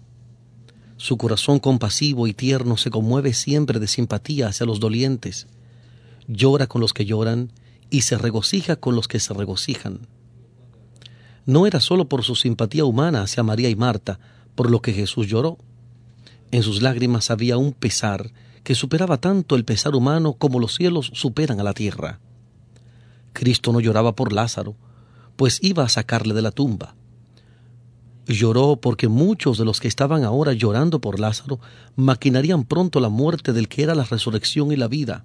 Su 0.97 1.17
corazón 1.17 1.59
compasivo 1.59 2.27
y 2.27 2.33
tierno 2.33 2.77
se 2.77 2.91
conmueve 2.91 3.35
siempre 3.35 3.79
de 3.79 3.87
simpatía 3.89 4.49
hacia 4.49 4.65
los 4.67 4.81
dolientes, 4.81 5.49
llora 6.29 6.67
con 6.67 6.81
los 6.81 6.93
que 6.93 7.05
lloran 7.05 7.53
y 7.91 8.03
se 8.03 8.17
regocija 8.17 8.77
con 8.77 8.95
los 8.95 9.09
que 9.09 9.21
se 9.21 9.35
regocijan. 9.35 10.01
No 11.47 11.67
era 11.67 11.81
sólo 11.81 12.09
por 12.09 12.25
su 12.25 12.37
simpatía 12.37 12.85
humana 12.85 13.23
hacia 13.23 13.43
María 13.43 13.71
y 13.71 13.77
Marta, 13.77 14.21
por 14.55 14.71
lo 14.71 14.83
que 14.83 14.93
Jesús 14.93 15.27
lloró. 15.27 15.59
En 16.51 16.63
sus 16.63 16.83
lágrimas 16.83 17.31
había 17.31 17.57
un 17.57 17.73
pesar 17.73 18.33
que 18.63 18.75
superaba 18.75 19.17
tanto 19.17 19.57
el 19.57 19.65
pesar 19.65 19.95
humano 19.95 20.35
como 20.35 20.61
los 20.61 20.75
cielos 20.75 21.11
superan 21.15 21.59
a 21.59 21.63
la 21.63 21.73
tierra. 21.73 22.21
Cristo 23.33 23.73
no 23.73 23.81
lloraba 23.81 24.15
por 24.15 24.33
Lázaro, 24.33 24.77
pues 25.39 25.61
iba 25.63 25.85
a 25.85 25.89
sacarle 25.89 26.35
de 26.35 26.43
la 26.43 26.51
tumba. 26.51 26.97
Lloró 28.27 28.81
porque 28.81 29.07
muchos 29.07 29.57
de 29.57 29.65
los 29.65 29.79
que 29.79 29.87
estaban 29.87 30.25
ahora 30.25 30.53
llorando 30.53 31.01
por 31.01 31.21
Lázaro 31.21 31.61
maquinarían 31.95 32.65
pronto 32.65 32.99
la 32.99 33.09
muerte 33.09 33.53
del 33.53 33.69
que 33.69 33.85
era 33.85 33.95
la 33.95 34.03
resurrección 34.03 34.73
y 34.73 34.77
la 34.77 34.89
vida. 34.89 35.25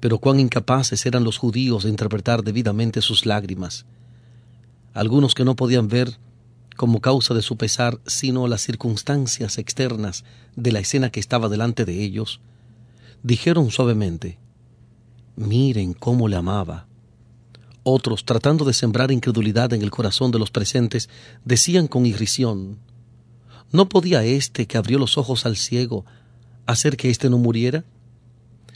Pero 0.00 0.18
cuán 0.18 0.38
incapaces 0.38 1.06
eran 1.06 1.24
los 1.24 1.38
judíos 1.38 1.84
de 1.84 1.88
interpretar 1.88 2.44
debidamente 2.44 3.00
sus 3.00 3.24
lágrimas. 3.24 3.86
Algunos 4.92 5.34
que 5.34 5.46
no 5.46 5.56
podían 5.56 5.88
ver 5.88 6.18
como 6.76 7.00
causa 7.00 7.32
de 7.32 7.40
su 7.40 7.56
pesar 7.56 8.00
sino 8.06 8.48
las 8.48 8.60
circunstancias 8.60 9.56
externas 9.56 10.24
de 10.56 10.72
la 10.72 10.80
escena 10.80 11.08
que 11.08 11.20
estaba 11.20 11.48
delante 11.48 11.86
de 11.86 12.04
ellos, 12.04 12.42
dijeron 13.22 13.70
suavemente, 13.70 14.38
miren 15.36 15.94
cómo 15.94 16.28
le 16.28 16.36
amaba. 16.36 16.89
Otros, 17.82 18.24
tratando 18.24 18.64
de 18.64 18.74
sembrar 18.74 19.10
incredulidad 19.10 19.72
en 19.72 19.82
el 19.82 19.90
corazón 19.90 20.30
de 20.30 20.38
los 20.38 20.50
presentes, 20.50 21.08
decían 21.44 21.86
con 21.88 22.06
irrisión 22.06 22.78
¿No 23.72 23.88
podía 23.88 24.24
éste 24.24 24.66
que 24.66 24.76
abrió 24.76 24.98
los 24.98 25.16
ojos 25.16 25.46
al 25.46 25.56
ciego 25.56 26.04
hacer 26.66 26.96
que 26.96 27.10
éste 27.10 27.30
no 27.30 27.38
muriera? 27.38 27.84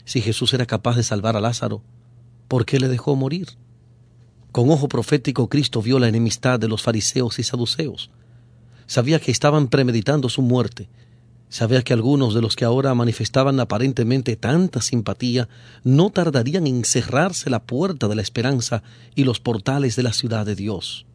Si 0.05 0.21
Jesús 0.21 0.53
era 0.53 0.65
capaz 0.65 0.95
de 0.95 1.03
salvar 1.03 1.35
a 1.35 1.41
Lázaro, 1.41 1.81
¿por 2.47 2.65
qué 2.65 2.79
le 2.79 2.87
dejó 2.87 3.15
morir? 3.15 3.49
Con 4.51 4.69
ojo 4.69 4.87
profético 4.87 5.49
Cristo 5.49 5.81
vio 5.81 5.99
la 5.99 6.07
enemistad 6.07 6.59
de 6.59 6.69
los 6.69 6.81
fariseos 6.81 7.39
y 7.39 7.43
saduceos. 7.43 8.09
Sabía 8.87 9.19
que 9.19 9.31
estaban 9.31 9.67
premeditando 9.67 10.29
su 10.29 10.41
muerte, 10.41 10.87
Sabía 11.49 11.83
que 11.83 11.93
algunos 11.93 12.33
de 12.33 12.41
los 12.41 12.55
que 12.55 12.65
ahora 12.65 12.93
manifestaban 12.95 13.59
aparentemente 13.59 14.35
tanta 14.35 14.81
simpatía 14.81 15.47
no 15.83 16.09
tardarían 16.09 16.67
en 16.67 16.83
cerrarse 16.83 17.49
la 17.49 17.63
puerta 17.63 18.07
de 18.07 18.15
la 18.15 18.21
esperanza 18.21 18.83
y 19.15 19.23
los 19.23 19.39
portales 19.39 19.95
de 19.95 20.03
la 20.03 20.13
ciudad 20.13 20.45
de 20.45 20.55
Dios. 20.55 21.05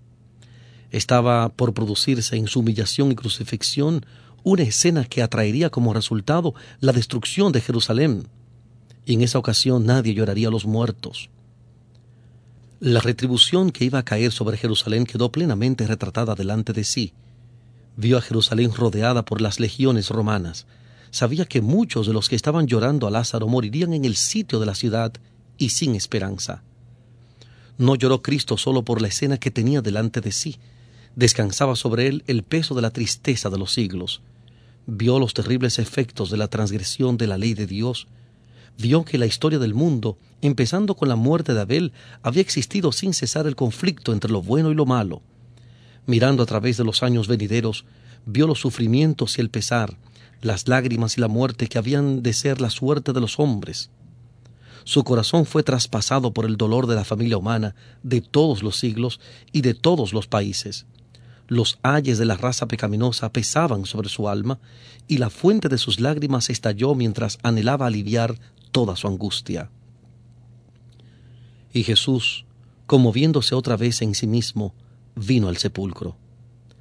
Estaba 0.91 1.51
por 1.51 1.75
producirse 1.75 2.37
en 2.37 2.47
su 2.47 2.61
humillación 2.61 3.13
y 3.13 3.17
crucifixión 3.17 4.05
una 4.43 4.63
escena 4.63 5.05
que 5.05 5.23
atraería 5.23 5.71
como 5.71 5.93
resultado 5.93 6.55
la 6.81 6.93
destrucción 6.93 7.53
de 7.53 7.61
Jerusalén. 7.61 8.29
Y 9.05 9.15
en 9.15 9.23
esa 9.23 9.39
ocasión 9.39 9.87
nadie 9.87 10.15
lloraría 10.15 10.49
a 10.49 10.51
los 10.51 10.65
muertos. 10.65 11.31
La 12.81 13.01
retribución 13.01 13.71
que 13.71 13.85
iba 13.85 13.99
a 13.99 14.05
caer 14.05 14.33
sobre 14.33 14.57
Jerusalén 14.57 15.05
quedó 15.05 15.31
plenamente 15.31 15.87
retratada 15.87 16.35
delante 16.35 16.73
de 16.73 16.85
sí. 16.85 17.13
Vio 18.01 18.17
a 18.17 18.23
Jerusalén 18.23 18.73
rodeada 18.73 19.27
por 19.27 19.43
las 19.43 19.61
legiones 19.61 20.09
romanas. 20.09 20.65
Sabía 21.11 21.45
que 21.45 21.61
muchos 21.61 22.07
de 22.07 22.15
los 22.15 22.31
que 22.31 22.37
estaban 22.37 22.67
llorando 22.67 23.07
a 23.07 23.11
Lázaro 23.11 23.47
morirían 23.47 23.93
en 23.93 24.07
el 24.07 24.17
sitio 24.17 24.59
de 24.59 24.65
la 24.65 24.75
ciudad 24.75 25.13
y 25.59 25.69
sin 25.69 25.95
esperanza. 25.95 26.63
No 27.77 27.97
lloró 27.97 28.23
Cristo 28.23 28.57
solo 28.57 28.87
por 28.87 29.03
la 29.03 29.09
escena 29.09 29.37
que 29.37 29.51
tenía 29.51 29.83
delante 29.83 30.23
de 30.23 30.33
sí. 30.33 30.57
Descansaba 31.15 31.77
sobre 31.77 32.07
él 32.07 32.25
el 32.27 32.43
peso 32.43 32.75
de 32.75 32.81
la 32.81 32.91
tristeza 32.91 33.51
de 33.51 33.59
los 33.59 33.75
siglos. 33.75 34.23
Vio 34.87 35.19
los 35.19 35.35
terribles 35.35 35.79
efectos 35.79 36.31
de 36.31 36.39
la 36.39 36.49
transgresión 36.49 37.19
de 37.19 37.27
la 37.27 37.37
ley 37.37 37.53
de 37.53 37.67
Dios 37.67 38.07
vio 38.79 39.05
que 39.05 39.19
la 39.19 39.27
historia 39.27 39.59
del 39.59 39.75
mundo, 39.75 40.17
empezando 40.41 40.97
con 40.97 41.11
la 41.11 41.17
muerte 41.17 41.53
de 41.53 41.61
Abel, 41.61 41.93
había 42.23 42.41
existido 42.41 42.93
sin 42.93 43.13
cesar 43.13 43.47
el 43.47 43.57
conflicto 43.57 44.15
entre 44.15 44.33
lo 44.33 44.41
bueno 44.41 44.71
y 44.71 44.75
lo 44.75 44.87
malo. 44.87 45.21
Mirando 46.11 46.43
a 46.43 46.47
través 46.47 46.77
de 46.77 46.83
los 46.83 47.05
años 47.05 47.29
venideros, 47.29 47.85
vio 48.27 48.49
los 48.49 48.59
sufrimientos 48.59 49.39
y 49.39 49.43
el 49.43 49.49
pesar, 49.49 49.97
las 50.43 50.67
lágrimas 50.67 51.17
y 51.17 51.21
la 51.21 51.29
muerte 51.29 51.69
que 51.69 51.79
habían 51.79 52.25
de 52.25 52.33
ser 52.33 52.61
la 52.61 52.69
suerte 52.69 53.13
de 53.13 53.21
los 53.21 53.39
hombres. 53.39 53.91
Su 54.83 55.05
corazón 55.05 55.47
fue 55.47 55.63
traspasado 55.63 56.33
por 56.33 56.47
el 56.47 56.57
dolor 56.57 56.89
de 56.89 56.97
la 56.97 57.05
familia 57.05 57.39
humana 57.39 57.77
de 58.03 58.23
todos 58.23 58.65
los 58.65 58.77
siglos 58.77 59.21
y 59.53 59.61
de 59.61 59.73
todos 59.73 60.13
los 60.13 60.27
países. 60.27 60.85
Los 61.47 61.79
ayes 61.85 62.19
de 62.19 62.25
la 62.25 62.37
raza 62.37 62.67
pecaminosa 62.67 63.33
pesaban 63.33 63.87
sobre 63.87 64.09
su 64.09 64.29
alma, 64.29 64.59
y 65.07 65.19
la 65.19 65.31
fuente 65.31 65.69
de 65.69 65.79
sus 65.79 66.01
lágrimas 66.01 66.51
estalló 66.51 66.97
mientras 66.97 67.39
anhelaba 67.45 67.87
aliviar 67.87 68.37
toda 68.73 68.97
su 68.97 69.07
angustia. 69.07 69.71
Y 71.73 71.85
Jesús, 71.85 72.47
conmoviéndose 72.89 73.55
otra 73.55 73.77
vez 73.77 74.03
en 74.03 74.17
sí 74.17 74.27
mismo, 74.27 74.75
vino 75.15 75.49
al 75.49 75.57
sepulcro. 75.57 76.17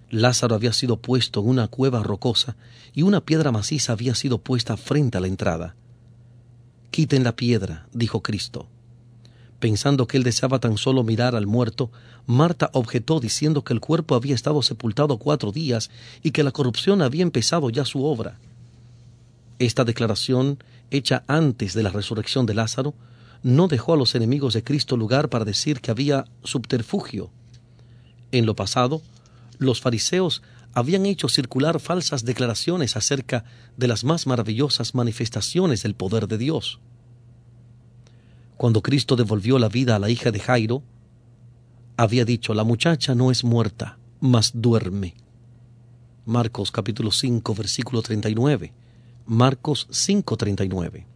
Lázaro 0.09 0.55
había 0.55 0.73
sido 0.73 0.97
puesto 0.97 1.41
en 1.41 1.49
una 1.49 1.67
cueva 1.67 2.01
rocosa 2.01 2.55
y 2.93 3.03
una 3.03 3.21
piedra 3.21 3.51
maciza 3.51 3.93
había 3.93 4.15
sido 4.15 4.39
puesta 4.39 4.77
frente 4.77 5.17
a 5.17 5.21
la 5.21 5.27
entrada. 5.27 5.75
Quiten 6.91 7.23
la 7.23 7.35
piedra, 7.35 7.87
dijo 7.93 8.21
Cristo. 8.21 8.67
Pensando 9.59 10.07
que 10.07 10.17
él 10.17 10.23
deseaba 10.23 10.59
tan 10.59 10.77
solo 10.77 11.03
mirar 11.03 11.35
al 11.35 11.45
muerto, 11.45 11.91
Marta 12.25 12.69
objetó 12.73 13.19
diciendo 13.19 13.63
que 13.63 13.73
el 13.73 13.81
cuerpo 13.81 14.15
había 14.15 14.33
estado 14.33 14.61
sepultado 14.61 15.17
cuatro 15.17 15.51
días 15.51 15.91
y 16.23 16.31
que 16.31 16.43
la 16.43 16.51
corrupción 16.51 17.01
había 17.01 17.23
empezado 17.23 17.69
ya 17.69 17.85
su 17.85 18.03
obra. 18.05 18.39
Esta 19.59 19.83
declaración 19.83 20.59
hecha 20.91 21.23
antes 21.27 21.73
de 21.73 21.83
la 21.83 21.89
resurrección 21.89 22.45
de 22.45 22.53
Lázaro, 22.53 22.93
no 23.43 23.67
dejó 23.67 23.93
a 23.93 23.97
los 23.97 24.15
enemigos 24.15 24.53
de 24.53 24.63
Cristo 24.63 24.97
lugar 24.97 25.29
para 25.29 25.45
decir 25.45 25.81
que 25.81 25.91
había 25.91 26.25
subterfugio. 26.43 27.29
En 28.31 28.45
lo 28.45 28.55
pasado, 28.55 29.01
los 29.57 29.81
fariseos 29.81 30.41
habían 30.73 31.05
hecho 31.05 31.29
circular 31.29 31.79
falsas 31.79 32.25
declaraciones 32.25 32.95
acerca 32.95 33.43
de 33.75 33.87
las 33.87 34.03
más 34.03 34.27
maravillosas 34.27 34.93
manifestaciones 34.93 35.83
del 35.83 35.95
poder 35.95 36.27
de 36.27 36.37
Dios. 36.37 36.79
Cuando 38.57 38.81
Cristo 38.81 39.15
devolvió 39.15 39.57
la 39.57 39.69
vida 39.69 39.95
a 39.95 39.99
la 39.99 40.09
hija 40.09 40.31
de 40.31 40.39
Jairo, 40.39 40.83
había 41.97 42.25
dicho, 42.25 42.53
la 42.53 42.63
muchacha 42.63 43.15
no 43.15 43.31
es 43.31 43.43
muerta, 43.43 43.97
mas 44.19 44.51
duerme. 44.53 45.15
Marcos 46.25 46.69
capítulo 46.69 47.11
5 47.11 47.55
versículo 47.55 48.01
39. 48.01 48.73
Marcos 49.25 49.87
5:39. 49.89 51.08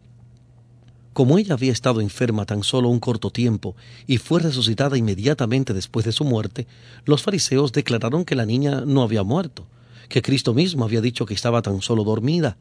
Como 1.14 1.38
ella 1.38 1.54
había 1.54 1.72
estado 1.72 2.02
enferma 2.02 2.46
tan 2.46 2.64
solo 2.64 2.90
un 2.90 3.00
corto 3.00 3.30
tiempo 3.30 3.76
y 4.08 4.18
fue 4.18 4.42
resucitada 4.42 4.98
inmediatamente 4.98 5.74
después 5.74 6.06
de 6.06 6.12
su 6.12 6.26
muerte, 6.26 6.66
los 7.06 7.22
fariseos 7.22 7.72
declararon 7.72 8.26
que 8.26 8.36
la 8.36 8.48
niña 8.48 8.82
no 8.82 9.04
había 9.04 9.22
muerto, 9.22 9.68
que 10.10 10.24
Cristo 10.24 10.56
mismo 10.56 10.84
había 10.84 11.02
dicho 11.02 11.28
que 11.28 11.36
estaba 11.36 11.62
tan 11.62 11.82
solo 11.82 12.04
dormida. 12.04 12.58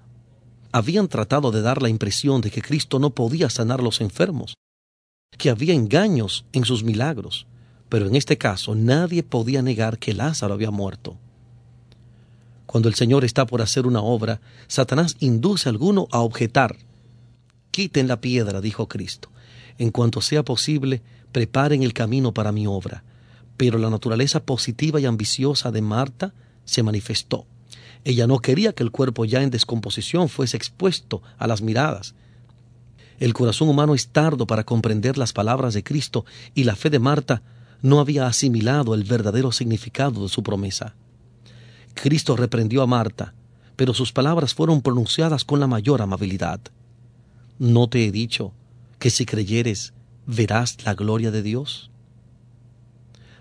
Habían 0.70 1.08
tratado 1.08 1.50
de 1.50 1.62
dar 1.62 1.80
la 1.80 1.88
impresión 1.88 2.42
de 2.42 2.50
que 2.50 2.62
Cristo 2.62 2.98
no 2.98 3.10
podía 3.10 3.48
sanar 3.48 3.82
los 3.82 4.02
enfermos, 4.02 4.54
que 5.38 5.48
había 5.48 5.72
engaños 5.72 6.44
en 6.52 6.66
sus 6.66 6.84
milagros, 6.84 7.46
pero 7.88 8.06
en 8.06 8.16
este 8.16 8.36
caso 8.36 8.74
nadie 8.74 9.22
podía 9.22 9.62
negar 9.62 9.98
que 9.98 10.12
Lázaro 10.12 10.52
había 10.52 10.70
muerto. 10.70 11.16
Cuando 12.66 12.88
el 12.88 12.94
Señor 12.94 13.24
está 13.24 13.46
por 13.46 13.60
hacer 13.62 13.86
una 13.86 14.00
obra, 14.00 14.40
Satanás 14.66 15.16
induce 15.20 15.68
a 15.68 15.72
alguno 15.72 16.06
a 16.10 16.20
objetar. 16.20 16.76
Quiten 17.72 18.06
la 18.06 18.20
piedra, 18.20 18.60
dijo 18.60 18.86
Cristo. 18.86 19.30
En 19.78 19.90
cuanto 19.90 20.20
sea 20.20 20.44
posible, 20.44 21.02
preparen 21.32 21.82
el 21.82 21.94
camino 21.94 22.32
para 22.32 22.52
mi 22.52 22.66
obra. 22.66 23.02
Pero 23.56 23.78
la 23.78 23.90
naturaleza 23.90 24.44
positiva 24.44 25.00
y 25.00 25.06
ambiciosa 25.06 25.72
de 25.72 25.82
Marta 25.82 26.34
se 26.64 26.82
manifestó. 26.82 27.46
Ella 28.04 28.26
no 28.26 28.40
quería 28.40 28.74
que 28.74 28.82
el 28.82 28.90
cuerpo 28.90 29.24
ya 29.24 29.42
en 29.42 29.50
descomposición 29.50 30.28
fuese 30.28 30.56
expuesto 30.56 31.22
a 31.38 31.46
las 31.46 31.62
miradas. 31.62 32.14
El 33.18 33.32
corazón 33.32 33.68
humano 33.70 33.94
es 33.94 34.08
tardo 34.08 34.46
para 34.46 34.64
comprender 34.64 35.16
las 35.16 35.32
palabras 35.32 35.72
de 35.72 35.82
Cristo 35.82 36.26
y 36.54 36.64
la 36.64 36.76
fe 36.76 36.90
de 36.90 36.98
Marta 36.98 37.42
no 37.80 38.00
había 38.00 38.26
asimilado 38.26 38.94
el 38.94 39.04
verdadero 39.04 39.50
significado 39.50 40.22
de 40.22 40.28
su 40.28 40.42
promesa. 40.42 40.94
Cristo 41.94 42.36
reprendió 42.36 42.82
a 42.82 42.86
Marta, 42.86 43.32
pero 43.76 43.94
sus 43.94 44.12
palabras 44.12 44.52
fueron 44.52 44.82
pronunciadas 44.82 45.44
con 45.44 45.58
la 45.58 45.66
mayor 45.66 46.02
amabilidad. 46.02 46.60
¿No 47.62 47.88
te 47.88 48.04
he 48.04 48.10
dicho 48.10 48.52
que 48.98 49.08
si 49.08 49.24
creyeres 49.24 49.94
verás 50.26 50.84
la 50.84 50.94
gloria 50.94 51.30
de 51.30 51.44
Dios? 51.44 51.92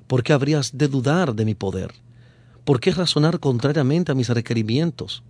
¿Por 0.05 0.21
qué 0.21 0.31
habrías 0.31 0.77
de 0.77 0.87
dudar 0.87 1.33
de 1.33 1.43
mi 1.43 1.55
poder? 1.55 1.91
¿Por 2.63 2.79
qué 2.79 2.91
razonar 2.91 3.39
contrariamente 3.39 4.11
a 4.11 4.13
mis 4.13 4.29
requerimientos? 4.29 5.23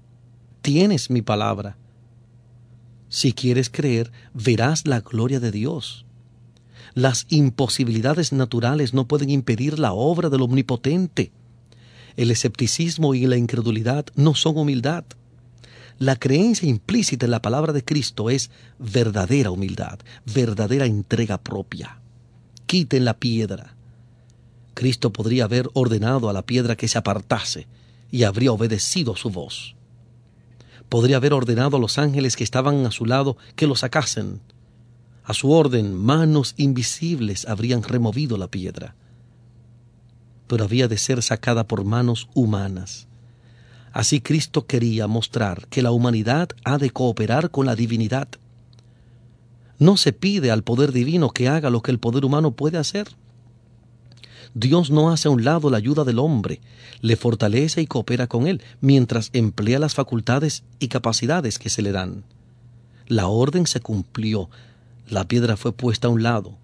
Tienes 0.61 1.09
mi 1.09 1.21
palabra. 1.21 1.77
Si 3.07 3.31
quieres 3.31 3.69
creer, 3.69 4.11
verás 4.33 4.85
la 4.85 4.99
gloria 4.99 5.39
de 5.39 5.51
Dios. 5.51 6.05
Las 6.93 7.27
imposibilidades 7.29 8.33
naturales 8.33 8.93
no 8.93 9.07
pueden 9.07 9.29
impedir 9.29 9.79
la 9.79 9.93
obra 9.93 10.29
del 10.29 10.41
Omnipotente. 10.41 11.31
El 12.17 12.29
escepticismo 12.29 13.15
y 13.15 13.25
la 13.25 13.37
incredulidad 13.37 14.07
no 14.15 14.35
son 14.35 14.57
humildad. 14.57 15.05
La 16.01 16.15
creencia 16.15 16.67
implícita 16.67 17.27
en 17.27 17.31
la 17.31 17.43
palabra 17.43 17.73
de 17.73 17.85
Cristo 17.85 18.31
es 18.31 18.49
verdadera 18.79 19.51
humildad, 19.51 19.99
verdadera 20.25 20.87
entrega 20.87 21.37
propia. 21.37 22.01
Quiten 22.65 23.05
la 23.05 23.19
piedra. 23.19 23.75
Cristo 24.73 25.13
podría 25.13 25.43
haber 25.43 25.69
ordenado 25.75 26.27
a 26.27 26.33
la 26.33 26.41
piedra 26.41 26.75
que 26.75 26.87
se 26.87 26.97
apartase 26.97 27.67
y 28.09 28.23
habría 28.23 28.51
obedecido 28.51 29.15
su 29.15 29.29
voz. 29.29 29.75
Podría 30.89 31.17
haber 31.17 31.33
ordenado 31.33 31.77
a 31.77 31.79
los 31.79 31.99
ángeles 31.99 32.35
que 32.35 32.43
estaban 32.43 32.83
a 32.87 32.89
su 32.89 33.05
lado 33.05 33.37
que 33.55 33.67
lo 33.67 33.75
sacasen. 33.75 34.41
A 35.23 35.35
su 35.35 35.51
orden, 35.51 35.93
manos 35.93 36.55
invisibles 36.57 37.47
habrían 37.47 37.83
removido 37.83 38.39
la 38.39 38.49
piedra 38.49 38.95
pero 40.47 40.65
había 40.65 40.89
de 40.89 40.97
ser 40.97 41.23
sacada 41.23 41.65
por 41.65 41.85
manos 41.85 42.27
humanas. 42.33 43.07
Así 43.93 44.21
Cristo 44.21 44.65
quería 44.65 45.07
mostrar 45.07 45.67
que 45.67 45.81
la 45.81 45.91
humanidad 45.91 46.49
ha 46.63 46.77
de 46.77 46.91
cooperar 46.91 47.51
con 47.51 47.65
la 47.65 47.75
divinidad. 47.75 48.27
No 49.79 49.97
se 49.97 50.13
pide 50.13 50.51
al 50.51 50.63
poder 50.63 50.91
divino 50.91 51.31
que 51.31 51.47
haga 51.47 51.69
lo 51.69 51.81
que 51.81 51.91
el 51.91 51.99
poder 51.99 52.23
humano 52.23 52.51
puede 52.51 52.77
hacer. 52.77 53.09
Dios 54.53 54.91
no 54.91 55.11
hace 55.11 55.27
a 55.27 55.31
un 55.31 55.43
lado 55.43 55.69
la 55.69 55.77
ayuda 55.77 56.03
del 56.03 56.19
hombre, 56.19 56.61
le 57.01 57.15
fortalece 57.15 57.81
y 57.81 57.87
coopera 57.87 58.27
con 58.27 58.47
él, 58.47 58.61
mientras 58.79 59.29
emplea 59.33 59.79
las 59.79 59.93
facultades 59.93 60.63
y 60.79 60.87
capacidades 60.89 61.57
que 61.57 61.69
se 61.69 61.81
le 61.81 61.91
dan. 61.91 62.23
La 63.07 63.27
orden 63.27 63.65
se 63.65 63.79
cumplió, 63.79 64.49
la 65.07 65.27
piedra 65.27 65.57
fue 65.57 65.71
puesta 65.71 66.07
a 66.07 66.11
un 66.11 66.23
lado, 66.23 66.57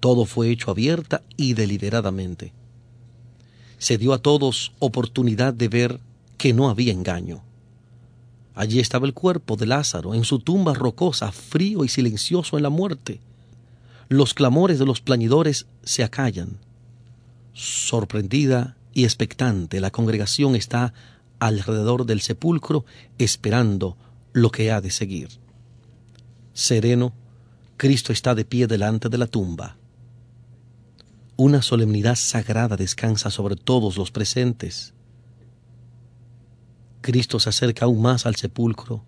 todo 0.00 0.24
fue 0.24 0.50
hecho 0.50 0.70
abierta 0.70 1.22
y 1.36 1.54
deliberadamente 1.54 2.52
se 3.84 3.98
dio 3.98 4.14
a 4.14 4.18
todos 4.18 4.72
oportunidad 4.78 5.52
de 5.52 5.68
ver 5.68 6.00
que 6.36 6.52
no 6.52 6.68
había 6.68 6.92
engaño. 6.92 7.42
Allí 8.54 8.78
estaba 8.78 9.06
el 9.06 9.14
cuerpo 9.14 9.56
de 9.56 9.66
Lázaro, 9.66 10.14
en 10.14 10.24
su 10.24 10.38
tumba 10.38 10.74
rocosa, 10.74 11.32
frío 11.32 11.84
y 11.84 11.88
silencioso 11.88 12.56
en 12.56 12.62
la 12.62 12.70
muerte. 12.70 13.20
Los 14.08 14.34
clamores 14.34 14.78
de 14.78 14.86
los 14.86 15.00
plañidores 15.00 15.66
se 15.82 16.04
acallan. 16.04 16.58
Sorprendida 17.52 18.76
y 18.92 19.04
expectante, 19.04 19.80
la 19.80 19.90
congregación 19.90 20.54
está 20.54 20.94
alrededor 21.40 22.06
del 22.06 22.20
sepulcro 22.20 22.84
esperando 23.18 23.96
lo 24.32 24.50
que 24.50 24.70
ha 24.70 24.80
de 24.80 24.90
seguir. 24.90 25.28
Sereno, 26.52 27.12
Cristo 27.76 28.12
está 28.12 28.34
de 28.36 28.44
pie 28.44 28.68
delante 28.68 29.08
de 29.08 29.18
la 29.18 29.26
tumba. 29.26 29.76
Una 31.36 31.62
solemnidad 31.62 32.14
sagrada 32.14 32.76
descansa 32.76 33.30
sobre 33.30 33.56
todos 33.56 33.96
los 33.96 34.12
presentes. 34.12 34.94
Cristo 37.04 37.38
se 37.38 37.50
acerca 37.50 37.84
aún 37.84 38.00
más 38.00 38.24
al 38.24 38.34
sepulcro 38.36 39.04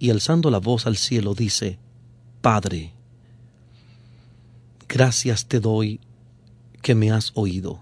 y 0.00 0.10
alzando 0.10 0.50
la 0.50 0.58
voz 0.58 0.84
al 0.84 0.96
cielo 0.96 1.32
dice, 1.32 1.78
Padre, 2.40 2.92
gracias 4.88 5.46
te 5.46 5.60
doy 5.60 6.00
que 6.82 6.96
me 6.96 7.12
has 7.12 7.30
oído. 7.36 7.78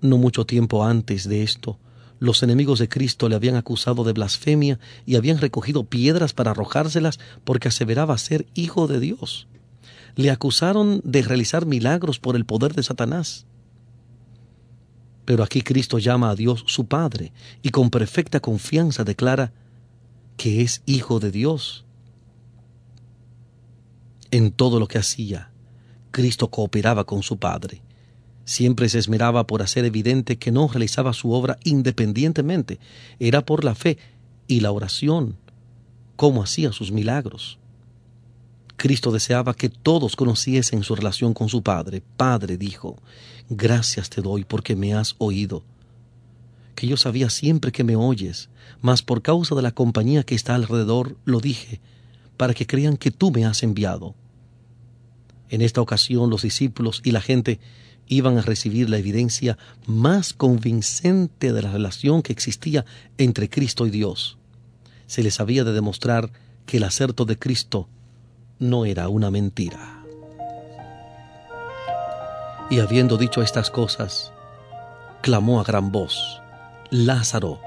No 0.00 0.16
mucho 0.16 0.46
tiempo 0.46 0.84
antes 0.84 1.28
de 1.28 1.42
esto, 1.42 1.80
los 2.20 2.44
enemigos 2.44 2.78
de 2.78 2.88
Cristo 2.88 3.28
le 3.28 3.34
habían 3.34 3.56
acusado 3.56 4.04
de 4.04 4.12
blasfemia 4.12 4.78
y 5.04 5.16
habían 5.16 5.38
recogido 5.38 5.82
piedras 5.82 6.34
para 6.34 6.52
arrojárselas 6.52 7.18
porque 7.42 7.66
aseveraba 7.66 8.16
ser 8.16 8.46
hijo 8.54 8.86
de 8.86 9.00
Dios. 9.00 9.48
Le 10.14 10.30
acusaron 10.30 11.00
de 11.02 11.22
realizar 11.22 11.66
milagros 11.66 12.20
por 12.20 12.36
el 12.36 12.44
poder 12.44 12.74
de 12.74 12.84
Satanás. 12.84 13.44
Pero 15.26 15.42
aquí 15.42 15.60
Cristo 15.60 15.98
llama 15.98 16.30
a 16.30 16.34
Dios 16.34 16.64
su 16.66 16.86
Padre 16.86 17.32
y 17.60 17.68
con 17.70 17.90
perfecta 17.90 18.40
confianza 18.40 19.04
declara 19.04 19.52
que 20.38 20.62
es 20.62 20.82
hijo 20.86 21.20
de 21.20 21.30
Dios. 21.30 21.84
En 24.30 24.52
todo 24.52 24.80
lo 24.80 24.86
que 24.86 24.98
hacía, 24.98 25.50
Cristo 26.12 26.48
cooperaba 26.48 27.04
con 27.04 27.22
su 27.22 27.38
Padre. 27.38 27.82
Siempre 28.44 28.88
se 28.88 28.98
esmeraba 28.98 29.46
por 29.46 29.62
hacer 29.62 29.84
evidente 29.84 30.38
que 30.38 30.52
no 30.52 30.68
realizaba 30.68 31.12
su 31.12 31.32
obra 31.32 31.58
independientemente, 31.64 32.78
era 33.18 33.44
por 33.44 33.64
la 33.64 33.74
fe 33.74 33.98
y 34.46 34.60
la 34.60 34.70
oración 34.70 35.36
como 36.14 36.42
hacía 36.42 36.72
sus 36.72 36.92
milagros. 36.92 37.58
Cristo 38.76 39.10
deseaba 39.10 39.54
que 39.54 39.70
todos 39.70 40.16
conociesen 40.16 40.82
su 40.82 40.94
relación 40.94 41.32
con 41.32 41.48
su 41.48 41.62
Padre. 41.62 42.02
Padre, 42.16 42.58
dijo, 42.58 42.96
gracias 43.48 44.10
te 44.10 44.20
doy 44.20 44.44
porque 44.44 44.76
me 44.76 44.94
has 44.94 45.14
oído. 45.18 45.64
Que 46.74 46.86
yo 46.86 46.98
sabía 46.98 47.30
siempre 47.30 47.72
que 47.72 47.84
me 47.84 47.96
oyes, 47.96 48.50
mas 48.82 49.02
por 49.02 49.22
causa 49.22 49.54
de 49.54 49.62
la 49.62 49.72
compañía 49.72 50.24
que 50.24 50.34
está 50.34 50.54
alrededor 50.54 51.16
lo 51.24 51.40
dije, 51.40 51.80
para 52.36 52.52
que 52.52 52.66
crean 52.66 52.98
que 52.98 53.10
tú 53.10 53.30
me 53.30 53.46
has 53.46 53.62
enviado. 53.62 54.14
En 55.48 55.62
esta 55.62 55.80
ocasión 55.80 56.28
los 56.28 56.42
discípulos 56.42 57.00
y 57.02 57.12
la 57.12 57.22
gente 57.22 57.60
iban 58.08 58.36
a 58.36 58.42
recibir 58.42 58.90
la 58.90 58.98
evidencia 58.98 59.56
más 59.86 60.32
convincente 60.32 61.52
de 61.52 61.62
la 61.62 61.72
relación 61.72 62.22
que 62.22 62.32
existía 62.32 62.84
entre 63.16 63.48
Cristo 63.48 63.86
y 63.86 63.90
Dios. 63.90 64.36
Se 65.06 65.22
les 65.22 65.40
había 65.40 65.64
de 65.64 65.72
demostrar 65.72 66.30
que 66.66 66.76
el 66.76 66.84
acerto 66.84 67.24
de 67.24 67.38
Cristo 67.38 67.88
no 68.58 68.84
era 68.84 69.08
una 69.08 69.30
mentira. 69.30 70.04
Y 72.70 72.80
habiendo 72.80 73.16
dicho 73.16 73.42
estas 73.42 73.70
cosas, 73.70 74.32
clamó 75.20 75.60
a 75.60 75.64
gran 75.64 75.92
voz, 75.92 76.40
Lázaro, 76.90 77.60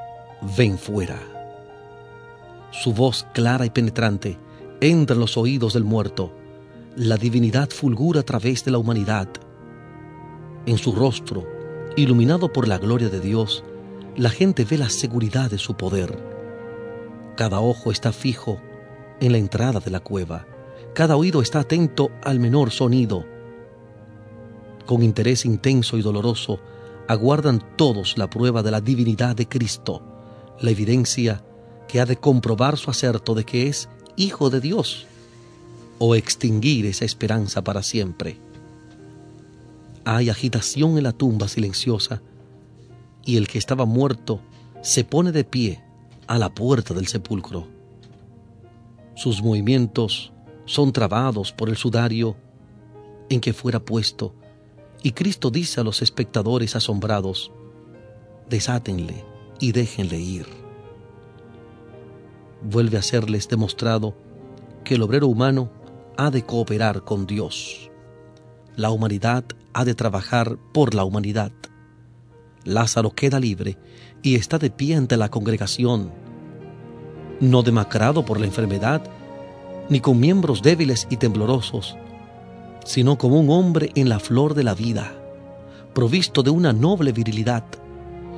ven 0.57 0.77
fuera. 0.77 1.19
Su 2.71 2.93
voz 2.93 3.25
clara 3.33 3.65
y 3.65 3.69
penetrante 3.69 4.37
entra 4.81 5.13
en 5.13 5.19
los 5.19 5.37
oídos 5.37 5.73
del 5.73 5.83
muerto. 5.83 6.31
La 6.95 7.17
divinidad 7.17 7.69
fulgura 7.69 8.21
a 8.21 8.23
través 8.23 8.65
de 8.65 8.71
la 8.71 8.77
humanidad 8.77 9.29
en 10.65 10.77
su 10.77 10.91
rostro, 10.91 11.47
iluminado 11.95 12.53
por 12.53 12.67
la 12.67 12.77
gloria 12.77 13.09
de 13.09 13.19
Dios, 13.19 13.63
la 14.15 14.29
gente 14.29 14.65
ve 14.65 14.77
la 14.77 14.89
seguridad 14.89 15.49
de 15.49 15.57
su 15.57 15.75
poder. 15.75 16.17
Cada 17.35 17.59
ojo 17.59 17.91
está 17.91 18.11
fijo 18.11 18.59
en 19.19 19.31
la 19.31 19.37
entrada 19.37 19.79
de 19.79 19.91
la 19.91 19.99
cueva. 19.99 20.45
Cada 20.93 21.15
oído 21.15 21.41
está 21.41 21.59
atento 21.61 22.11
al 22.23 22.39
menor 22.39 22.71
sonido. 22.71 23.25
Con 24.85 25.03
interés 25.03 25.45
intenso 25.45 25.97
y 25.97 26.01
doloroso, 26.01 26.59
aguardan 27.07 27.63
todos 27.75 28.17
la 28.17 28.29
prueba 28.29 28.63
de 28.63 28.71
la 28.71 28.81
divinidad 28.81 29.35
de 29.35 29.47
Cristo, 29.47 30.01
la 30.59 30.71
evidencia 30.71 31.43
que 31.87 31.99
ha 31.99 32.05
de 32.05 32.17
comprobar 32.17 32.77
su 32.77 32.91
acerto 32.91 33.33
de 33.33 33.45
que 33.45 33.67
es 33.67 33.89
Hijo 34.15 34.49
de 34.49 34.59
Dios, 34.59 35.07
o 35.97 36.15
extinguir 36.15 36.85
esa 36.85 37.05
esperanza 37.05 37.63
para 37.63 37.83
siempre. 37.83 38.37
Hay 40.05 40.29
agitación 40.29 40.97
en 40.97 41.03
la 41.03 41.11
tumba 41.11 41.47
silenciosa 41.47 42.21
y 43.25 43.37
el 43.37 43.47
que 43.47 43.57
estaba 43.57 43.85
muerto 43.85 44.39
se 44.81 45.03
pone 45.03 45.31
de 45.31 45.43
pie 45.43 45.83
a 46.27 46.37
la 46.37 46.53
puerta 46.53 46.93
del 46.93 47.07
sepulcro. 47.07 47.67
Sus 49.15 49.41
movimientos 49.41 50.31
son 50.69 50.93
trabados 50.93 51.51
por 51.51 51.67
el 51.67 51.77
sudario 51.77 52.35
en 53.27 53.41
que 53.41 53.53
fuera 53.53 53.79
puesto, 53.79 54.35
y 55.01 55.13
Cristo 55.13 55.49
dice 55.49 55.81
a 55.81 55.83
los 55.83 56.03
espectadores 56.03 56.75
asombrados, 56.75 57.51
desátenle 58.47 59.25
y 59.59 59.71
déjenle 59.71 60.19
ir. 60.19 60.45
Vuelve 62.61 62.99
a 62.99 63.01
serles 63.01 63.49
demostrado 63.49 64.15
que 64.83 64.93
el 64.93 65.01
obrero 65.01 65.25
humano 65.25 65.71
ha 66.17 66.29
de 66.29 66.45
cooperar 66.45 67.03
con 67.03 67.25
Dios. 67.25 67.89
La 68.75 68.91
humanidad 68.91 69.45
ha 69.73 69.85
de 69.85 69.95
trabajar 69.95 70.59
por 70.71 70.93
la 70.93 71.03
humanidad. 71.03 71.51
Lázaro 72.63 73.09
queda 73.09 73.39
libre 73.39 73.79
y 74.21 74.35
está 74.35 74.59
de 74.59 74.69
pie 74.69 74.97
ante 74.97 75.17
la 75.17 75.31
congregación, 75.31 76.11
no 77.39 77.63
demacrado 77.63 78.23
por 78.23 78.39
la 78.39 78.45
enfermedad, 78.45 79.01
ni 79.89 79.99
con 79.99 80.19
miembros 80.19 80.61
débiles 80.61 81.07
y 81.09 81.17
temblorosos, 81.17 81.97
sino 82.85 83.17
como 83.17 83.39
un 83.39 83.49
hombre 83.49 83.91
en 83.95 84.09
la 84.09 84.19
flor 84.19 84.53
de 84.53 84.63
la 84.63 84.73
vida, 84.73 85.13
provisto 85.93 86.43
de 86.43 86.51
una 86.51 86.73
noble 86.73 87.11
virilidad. 87.11 87.63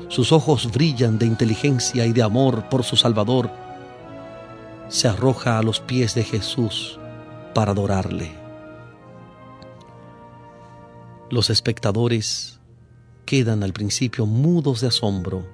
Sus 0.07 0.31
ojos 0.31 0.71
brillan 0.71 1.19
de 1.19 1.25
inteligencia 1.25 2.05
y 2.05 2.13
de 2.13 2.23
amor 2.23 2.67
por 2.69 2.83
su 2.83 2.95
Salvador. 2.97 3.49
Se 4.89 5.07
arroja 5.07 5.57
a 5.57 5.63
los 5.63 5.79
pies 5.79 6.15
de 6.15 6.23
Jesús 6.23 6.99
para 7.53 7.71
adorarle. 7.71 8.31
Los 11.29 11.49
espectadores 11.49 12.59
quedan 13.25 13.63
al 13.63 13.71
principio 13.71 14.25
mudos 14.25 14.81
de 14.81 14.87
asombro. 14.87 15.47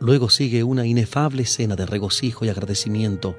Luego 0.00 0.30
sigue 0.30 0.64
una 0.64 0.84
inefable 0.84 1.44
escena 1.44 1.76
de 1.76 1.86
regocijo 1.86 2.44
y 2.44 2.48
agradecimiento. 2.48 3.36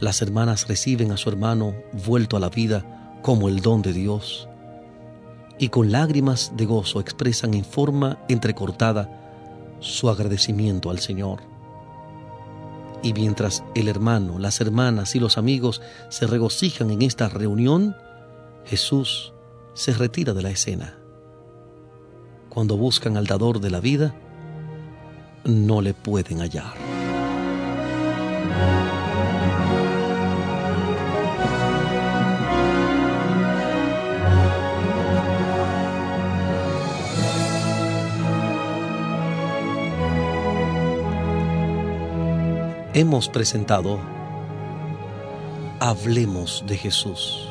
Las 0.00 0.22
hermanas 0.22 0.66
reciben 0.66 1.12
a 1.12 1.18
su 1.18 1.28
hermano 1.28 1.74
vuelto 2.06 2.36
a 2.36 2.40
la 2.40 2.48
vida 2.48 3.18
como 3.22 3.48
el 3.48 3.60
don 3.60 3.82
de 3.82 3.92
Dios 3.92 4.48
y 5.58 5.68
con 5.68 5.92
lágrimas 5.92 6.52
de 6.56 6.64
gozo 6.64 7.00
expresan 7.00 7.52
en 7.52 7.66
forma 7.66 8.18
entrecortada 8.28 9.76
su 9.80 10.08
agradecimiento 10.08 10.90
al 10.90 11.00
Señor. 11.00 11.42
Y 13.02 13.12
mientras 13.12 13.62
el 13.74 13.88
hermano, 13.88 14.38
las 14.38 14.62
hermanas 14.62 15.14
y 15.14 15.20
los 15.20 15.36
amigos 15.36 15.82
se 16.08 16.26
regocijan 16.26 16.90
en 16.90 17.02
esta 17.02 17.28
reunión, 17.28 17.94
Jesús 18.64 19.34
se 19.74 19.92
retira 19.92 20.32
de 20.32 20.42
la 20.42 20.50
escena. 20.50 20.98
Cuando 22.48 22.78
buscan 22.78 23.18
al 23.18 23.26
dador 23.26 23.60
de 23.60 23.70
la 23.70 23.80
vida, 23.80 24.14
no 25.44 25.82
le 25.82 25.92
pueden 25.92 26.38
hallar. 26.38 26.99
Hemos 43.00 43.30
presentado 43.30 43.98
Hablemos 45.80 46.64
de 46.66 46.76
Jesús 46.76 47.48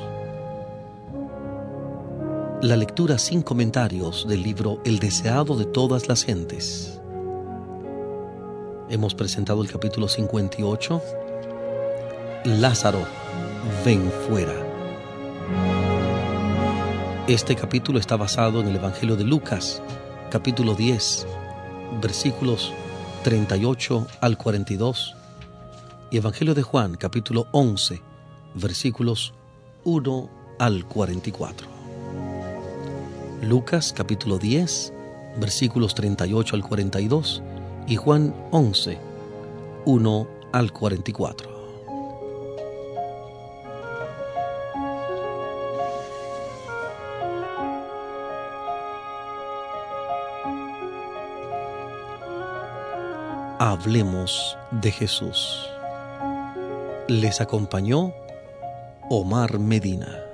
la 2.61 2.75
lectura 2.75 3.17
sin 3.17 3.41
comentarios 3.41 4.27
del 4.27 4.43
libro 4.43 4.79
El 4.85 4.99
deseado 4.99 5.57
de 5.57 5.65
todas 5.65 6.07
las 6.07 6.23
gentes. 6.23 7.01
Hemos 8.91 9.15
presentado 9.15 9.63
el 9.63 9.71
capítulo 9.71 10.07
58, 10.07 11.01
Lázaro, 12.45 12.99
ven 13.83 14.11
fuera. 14.27 14.53
Este 17.27 17.55
capítulo 17.55 17.97
está 17.97 18.17
basado 18.17 18.61
en 18.61 18.67
el 18.67 18.75
Evangelio 18.75 19.15
de 19.15 19.23
Lucas, 19.23 19.81
capítulo 20.29 20.75
10, 20.75 21.25
versículos 21.99 22.71
38 23.23 24.05
al 24.21 24.37
42, 24.37 25.15
y 26.11 26.17
Evangelio 26.17 26.55
de 26.55 26.63
Juan, 26.63 26.95
capítulo 26.95 27.47
11, 27.51 28.01
versículos 28.55 29.33
1 29.83 30.29
al 30.57 30.85
44. 30.85 31.67
Lucas 33.43 33.93
capítulo 33.95 34.37
10, 34.37 34.93
versículos 35.39 35.95
38 35.95 36.55
al 36.55 36.63
42 36.63 37.43
y 37.87 37.95
Juan 37.95 38.35
11, 38.51 38.97
1 39.85 40.27
al 40.51 40.71
44. 40.73 41.59
Hablemos 53.59 54.57
de 54.71 54.91
Jesús. 54.91 55.68
Les 57.09 57.41
acompañó 57.41 58.13
Omar 59.09 59.57
Medina. 59.57 60.28